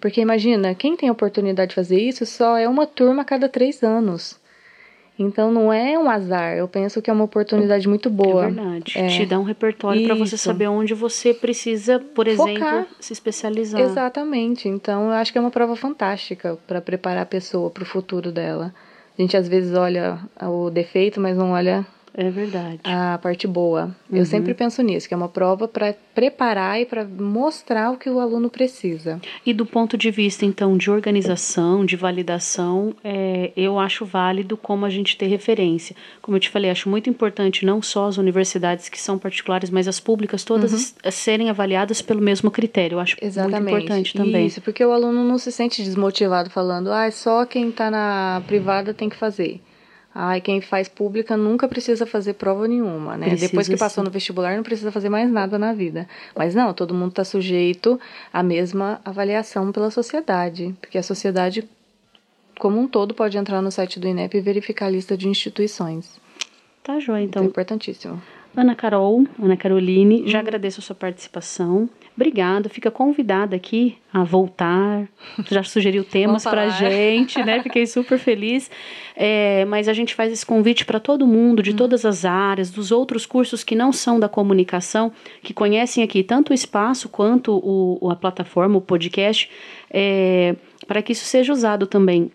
Porque 0.00 0.20
imagina, 0.20 0.74
quem 0.74 0.96
tem 0.96 1.08
a 1.08 1.12
oportunidade 1.12 1.70
de 1.70 1.74
fazer 1.74 2.00
isso 2.00 2.26
só 2.26 2.56
é 2.56 2.68
uma 2.68 2.86
turma 2.86 3.22
a 3.22 3.24
cada 3.24 3.48
três 3.48 3.82
anos. 3.82 4.40
Então 5.18 5.52
não 5.52 5.72
é 5.72 5.98
um 5.98 6.08
azar, 6.10 6.56
eu 6.56 6.66
penso 6.66 7.02
que 7.02 7.10
é 7.10 7.12
uma 7.12 7.24
oportunidade 7.24 7.86
muito 7.86 8.08
boa. 8.10 8.46
É 8.46 8.50
verdade. 8.50 8.98
É. 8.98 9.06
Te 9.08 9.26
dá 9.26 9.38
um 9.38 9.44
repertório 9.44 10.04
para 10.04 10.14
você 10.14 10.36
saber 10.36 10.68
onde 10.68 10.94
você 10.94 11.34
precisa, 11.34 12.00
por 12.00 12.26
exemplo, 12.26 12.54
Focar. 12.54 12.86
se 12.98 13.12
especializar. 13.12 13.80
Exatamente. 13.80 14.68
Então 14.68 15.06
eu 15.06 15.12
acho 15.12 15.30
que 15.30 15.38
é 15.38 15.40
uma 15.40 15.50
prova 15.50 15.76
fantástica 15.76 16.58
para 16.66 16.80
preparar 16.80 17.22
a 17.22 17.26
pessoa 17.26 17.70
para 17.70 17.82
o 17.82 17.86
futuro 17.86 18.32
dela. 18.32 18.74
A 19.16 19.22
gente 19.22 19.36
às 19.36 19.46
vezes 19.46 19.74
olha 19.76 20.18
o 20.40 20.70
defeito, 20.70 21.20
mas 21.20 21.36
não 21.36 21.52
olha 21.52 21.86
é 22.14 22.30
verdade. 22.30 22.80
A 22.84 23.18
parte 23.18 23.46
boa. 23.46 23.94
Uhum. 24.10 24.18
Eu 24.18 24.26
sempre 24.26 24.52
penso 24.52 24.82
nisso, 24.82 25.08
que 25.08 25.14
é 25.14 25.16
uma 25.16 25.28
prova 25.28 25.66
para 25.66 25.94
preparar 26.14 26.80
e 26.80 26.84
para 26.84 27.04
mostrar 27.04 27.90
o 27.90 27.96
que 27.96 28.10
o 28.10 28.20
aluno 28.20 28.50
precisa. 28.50 29.20
E 29.46 29.54
do 29.54 29.64
ponto 29.64 29.96
de 29.96 30.10
vista, 30.10 30.44
então, 30.44 30.76
de 30.76 30.90
organização, 30.90 31.84
de 31.86 31.96
validação, 31.96 32.94
é, 33.02 33.50
eu 33.56 33.78
acho 33.78 34.04
válido 34.04 34.56
como 34.56 34.84
a 34.84 34.90
gente 34.90 35.16
ter 35.16 35.26
referência. 35.26 35.96
Como 36.20 36.36
eu 36.36 36.40
te 36.40 36.50
falei, 36.50 36.70
acho 36.70 36.88
muito 36.88 37.08
importante 37.08 37.64
não 37.64 37.80
só 37.80 38.06
as 38.06 38.18
universidades 38.18 38.88
que 38.88 39.00
são 39.00 39.18
particulares, 39.18 39.70
mas 39.70 39.88
as 39.88 39.98
públicas 39.98 40.44
todas 40.44 40.72
uhum. 40.72 41.10
serem 41.10 41.48
avaliadas 41.48 42.02
pelo 42.02 42.20
mesmo 42.20 42.50
critério. 42.50 42.96
Eu 42.96 43.00
acho 43.00 43.16
Exatamente. 43.22 43.62
muito 43.62 43.84
importante 43.84 44.14
também. 44.14 44.46
Isso, 44.46 44.60
porque 44.60 44.84
o 44.84 44.92
aluno 44.92 45.24
não 45.24 45.38
se 45.38 45.50
sente 45.50 45.82
desmotivado 45.82 46.50
falando, 46.50 46.92
ah, 46.92 47.10
só 47.10 47.46
quem 47.46 47.70
está 47.70 47.90
na 47.90 48.42
privada 48.46 48.92
tem 48.92 49.08
que 49.08 49.16
fazer. 49.16 49.60
Ai, 50.14 50.40
quem 50.40 50.60
faz 50.60 50.88
pública 50.88 51.36
nunca 51.36 51.66
precisa 51.66 52.04
fazer 52.04 52.34
prova 52.34 52.68
nenhuma, 52.68 53.16
né? 53.16 53.28
Precisa 53.28 53.48
Depois 53.48 53.66
que 53.66 53.76
passou 53.76 54.02
sim. 54.02 54.06
no 54.06 54.12
vestibular, 54.12 54.56
não 54.56 54.62
precisa 54.62 54.92
fazer 54.92 55.08
mais 55.08 55.30
nada 55.30 55.58
na 55.58 55.72
vida. 55.72 56.06
Mas 56.36 56.54
não, 56.54 56.74
todo 56.74 56.92
mundo 56.92 57.10
está 57.10 57.24
sujeito 57.24 57.98
à 58.32 58.42
mesma 58.42 59.00
avaliação 59.04 59.72
pela 59.72 59.90
sociedade, 59.90 60.74
porque 60.80 60.98
a 60.98 61.02
sociedade 61.02 61.66
como 62.58 62.78
um 62.78 62.86
todo 62.86 63.14
pode 63.14 63.36
entrar 63.36 63.60
no 63.62 63.72
site 63.72 63.98
do 63.98 64.06
INEP 64.06 64.36
e 64.36 64.40
verificar 64.40 64.86
a 64.86 64.90
lista 64.90 65.16
de 65.16 65.28
instituições. 65.28 66.20
Tá 66.82 67.00
joia, 67.00 67.24
então. 67.24 67.42
então 67.42 67.42
é 67.44 67.46
importantíssimo. 67.46 68.22
Ana 68.54 68.74
Carol, 68.74 69.24
Ana 69.42 69.56
Caroline, 69.56 70.28
já 70.28 70.40
agradeço 70.40 70.80
a 70.80 70.82
sua 70.82 70.94
participação. 70.94 71.88
Obrigada, 72.14 72.68
fica 72.68 72.90
convidada 72.90 73.56
aqui 73.56 73.96
a 74.12 74.22
voltar. 74.22 75.08
Já 75.50 75.62
sugeriu 75.62 76.04
temas 76.04 76.44
para 76.44 76.68
gente, 76.68 77.42
né? 77.42 77.62
Fiquei 77.62 77.86
super 77.86 78.18
feliz. 78.18 78.70
É, 79.16 79.64
mas 79.64 79.88
a 79.88 79.94
gente 79.94 80.14
faz 80.14 80.30
esse 80.30 80.44
convite 80.44 80.84
para 80.84 81.00
todo 81.00 81.26
mundo, 81.26 81.62
de 81.62 81.70
hum. 81.70 81.76
todas 81.76 82.04
as 82.04 82.24
áreas, 82.24 82.70
dos 82.70 82.92
outros 82.92 83.24
cursos 83.24 83.64
que 83.64 83.74
não 83.74 83.92
são 83.92 84.20
da 84.20 84.28
comunicação, 84.28 85.10
que 85.42 85.54
conhecem 85.54 86.04
aqui 86.04 86.22
tanto 86.22 86.50
o 86.50 86.54
espaço 86.54 87.08
quanto 87.08 87.52
o, 87.52 88.10
a 88.10 88.16
plataforma, 88.16 88.76
o 88.76 88.80
podcast, 88.80 89.50
é, 89.90 90.54
para 90.86 91.00
que 91.00 91.12
isso 91.12 91.24
seja 91.24 91.52
usado 91.52 91.86
também 91.86 92.30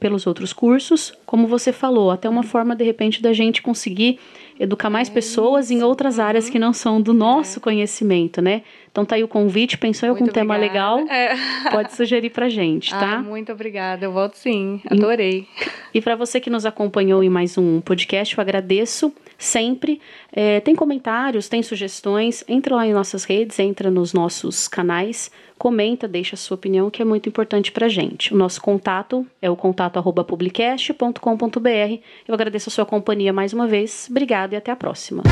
pelos 0.00 0.26
outros 0.26 0.52
cursos, 0.52 1.12
como 1.24 1.46
você 1.46 1.72
falou, 1.72 2.10
até 2.10 2.28
uma 2.28 2.42
forma 2.42 2.74
de 2.74 2.84
repente 2.84 3.22
da 3.22 3.32
gente 3.32 3.62
conseguir 3.62 4.18
educar 4.58 4.90
mais 4.90 5.08
é 5.08 5.12
pessoas 5.12 5.70
em 5.70 5.82
outras 5.82 6.18
áreas 6.18 6.50
que 6.50 6.58
não 6.58 6.72
são 6.72 7.00
do 7.00 7.12
nosso 7.12 7.58
é. 7.58 7.62
conhecimento, 7.62 8.42
né? 8.42 8.62
Então 8.96 9.04
tá 9.04 9.14
aí 9.14 9.22
o 9.22 9.28
convite, 9.28 9.76
pensou 9.76 10.06
em 10.06 10.08
algum 10.08 10.24
obrigada. 10.24 10.40
tema 10.40 10.56
legal? 10.56 11.00
É. 11.00 11.36
Pode 11.70 11.92
sugerir 11.92 12.30
pra 12.30 12.48
gente, 12.48 12.88
tá? 12.88 13.20
Muito 13.20 13.52
obrigada, 13.52 14.06
eu 14.06 14.10
volto 14.10 14.36
sim, 14.36 14.80
adorei. 14.88 15.46
E, 15.92 15.98
e 15.98 16.00
para 16.00 16.16
você 16.16 16.40
que 16.40 16.48
nos 16.48 16.64
acompanhou 16.64 17.22
em 17.22 17.28
mais 17.28 17.58
um 17.58 17.82
podcast, 17.82 18.34
eu 18.34 18.40
agradeço 18.40 19.12
sempre. 19.36 20.00
É, 20.32 20.60
tem 20.60 20.74
comentários, 20.74 21.46
tem 21.46 21.62
sugestões, 21.62 22.42
entra 22.48 22.74
lá 22.74 22.86
em 22.86 22.94
nossas 22.94 23.24
redes, 23.24 23.58
entra 23.58 23.90
nos 23.90 24.14
nossos 24.14 24.66
canais, 24.66 25.30
comenta, 25.58 26.08
deixa 26.08 26.34
a 26.34 26.38
sua 26.38 26.54
opinião, 26.54 26.88
que 26.88 27.02
é 27.02 27.04
muito 27.04 27.28
importante 27.28 27.70
pra 27.70 27.90
gente. 27.90 28.32
O 28.32 28.36
nosso 28.38 28.62
contato 28.62 29.26
é 29.42 29.50
o 29.50 29.56
contato 29.56 29.98
arroba 29.98 30.24
publicast.com.br. 30.24 32.00
Eu 32.26 32.34
agradeço 32.34 32.70
a 32.70 32.72
sua 32.72 32.86
companhia 32.86 33.30
mais 33.30 33.52
uma 33.52 33.66
vez. 33.66 34.06
Obrigada 34.10 34.54
e 34.54 34.56
até 34.56 34.72
a 34.72 34.76
próxima. 34.76 35.22